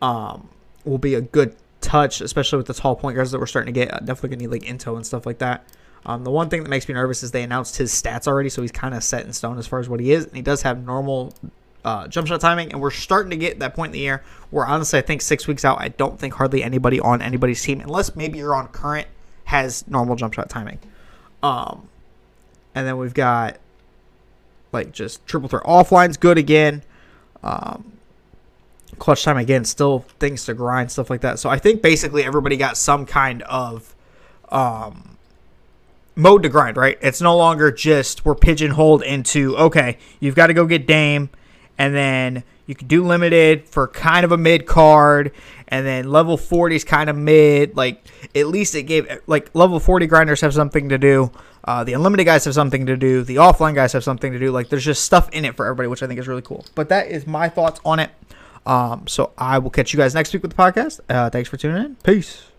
um, 0.00 0.48
will 0.84 0.98
be 0.98 1.14
a 1.14 1.20
good 1.20 1.54
touch, 1.82 2.20
especially 2.22 2.56
with 2.56 2.66
the 2.66 2.74
tall 2.74 2.96
point 2.96 3.14
guards 3.14 3.30
that 3.30 3.38
we're 3.38 3.46
starting 3.46 3.72
to 3.72 3.78
get. 3.78 3.90
Definitely 3.90 4.30
gonna 4.30 4.42
need 4.42 4.48
like 4.48 4.64
Into 4.64 4.96
and 4.96 5.06
stuff 5.06 5.26
like 5.26 5.38
that. 5.38 5.64
Um, 6.06 6.24
the 6.24 6.30
one 6.30 6.48
thing 6.48 6.62
that 6.62 6.68
makes 6.68 6.88
me 6.88 6.94
nervous 6.94 7.22
is 7.22 7.30
they 7.30 7.42
announced 7.42 7.76
his 7.76 7.92
stats 7.92 8.26
already, 8.26 8.48
so 8.48 8.62
he's 8.62 8.72
kind 8.72 8.94
of 8.94 9.04
set 9.04 9.26
in 9.26 9.32
stone 9.32 9.58
as 9.58 9.66
far 9.66 9.80
as 9.80 9.88
what 9.88 10.00
he 10.00 10.12
is, 10.12 10.24
and 10.24 10.34
he 10.34 10.42
does 10.42 10.62
have 10.62 10.84
normal 10.84 11.34
uh, 11.84 12.08
jump 12.08 12.26
shot 12.28 12.40
timing, 12.40 12.72
and 12.72 12.80
we're 12.80 12.90
starting 12.90 13.30
to 13.30 13.36
get 13.36 13.58
that 13.58 13.74
point 13.74 13.90
in 13.90 13.92
the 13.92 13.98
year 14.00 14.22
where 14.50 14.66
honestly, 14.66 14.98
I 14.98 15.02
think 15.02 15.22
six 15.22 15.46
weeks 15.46 15.64
out, 15.64 15.80
I 15.80 15.88
don't 15.88 16.18
think 16.18 16.34
hardly 16.34 16.62
anybody 16.62 17.00
on 17.00 17.22
anybody's 17.22 17.62
team, 17.62 17.80
unless 17.80 18.16
maybe 18.16 18.38
you're 18.38 18.54
on 18.54 18.68
current, 18.68 19.08
has 19.44 19.86
normal 19.88 20.16
jump 20.16 20.34
shot 20.34 20.48
timing. 20.48 20.78
Um, 21.42 21.88
and 22.74 22.86
then 22.86 22.96
we've 22.98 23.14
got 23.14 23.58
like 24.72 24.92
just 24.92 25.26
triple 25.26 25.48
threat 25.48 25.64
offlines, 25.64 26.18
good 26.18 26.38
again. 26.38 26.82
Um, 27.42 27.92
clutch 28.98 29.24
time 29.24 29.38
again, 29.38 29.64
still 29.64 30.00
things 30.18 30.44
to 30.44 30.54
grind, 30.54 30.92
stuff 30.92 31.10
like 31.10 31.22
that. 31.22 31.38
So 31.38 31.48
I 31.48 31.58
think 31.58 31.82
basically 31.82 32.24
everybody 32.24 32.56
got 32.56 32.76
some 32.76 33.06
kind 33.06 33.42
of 33.42 33.94
um, 34.50 35.09
mode 36.16 36.42
to 36.42 36.48
grind, 36.48 36.76
right? 36.76 36.98
It's 37.00 37.20
no 37.20 37.36
longer 37.36 37.70
just 37.70 38.24
we're 38.24 38.34
pigeonholed 38.34 39.02
into 39.02 39.56
okay, 39.56 39.98
you've 40.20 40.34
got 40.34 40.48
to 40.48 40.54
go 40.54 40.66
get 40.66 40.86
Dame, 40.86 41.30
and 41.78 41.94
then 41.94 42.44
you 42.66 42.74
can 42.74 42.86
do 42.86 43.04
limited 43.04 43.68
for 43.68 43.88
kind 43.88 44.24
of 44.24 44.32
a 44.32 44.36
mid 44.36 44.66
card, 44.66 45.32
and 45.68 45.84
then 45.84 46.10
level 46.10 46.36
40 46.36 46.76
is 46.76 46.84
kind 46.84 47.10
of 47.10 47.16
mid. 47.16 47.76
Like 47.76 48.06
at 48.34 48.46
least 48.46 48.74
it 48.74 48.84
gave 48.84 49.08
like 49.26 49.50
level 49.54 49.80
40 49.80 50.06
grinders 50.06 50.40
have 50.42 50.54
something 50.54 50.88
to 50.90 50.98
do. 50.98 51.32
Uh, 51.64 51.84
the 51.84 51.92
unlimited 51.92 52.26
guys 52.26 52.44
have 52.44 52.54
something 52.54 52.86
to 52.86 52.96
do. 52.96 53.22
The 53.22 53.36
offline 53.36 53.74
guys 53.74 53.92
have 53.92 54.04
something 54.04 54.32
to 54.32 54.38
do. 54.38 54.50
Like 54.50 54.68
there's 54.68 54.84
just 54.84 55.04
stuff 55.04 55.28
in 55.30 55.44
it 55.44 55.56
for 55.56 55.66
everybody, 55.66 55.88
which 55.88 56.02
I 56.02 56.06
think 56.06 56.20
is 56.20 56.28
really 56.28 56.42
cool. 56.42 56.64
But 56.74 56.88
that 56.88 57.08
is 57.08 57.26
my 57.26 57.48
thoughts 57.48 57.80
on 57.84 57.98
it. 57.98 58.10
Um, 58.66 59.06
so 59.06 59.32
I 59.38 59.58
will 59.58 59.70
catch 59.70 59.92
you 59.92 59.96
guys 59.96 60.14
next 60.14 60.32
week 60.32 60.42
with 60.42 60.54
the 60.54 60.62
podcast. 60.62 61.00
Uh, 61.08 61.30
thanks 61.30 61.48
for 61.48 61.56
tuning 61.56 61.84
in. 61.84 61.96
Peace. 61.96 62.49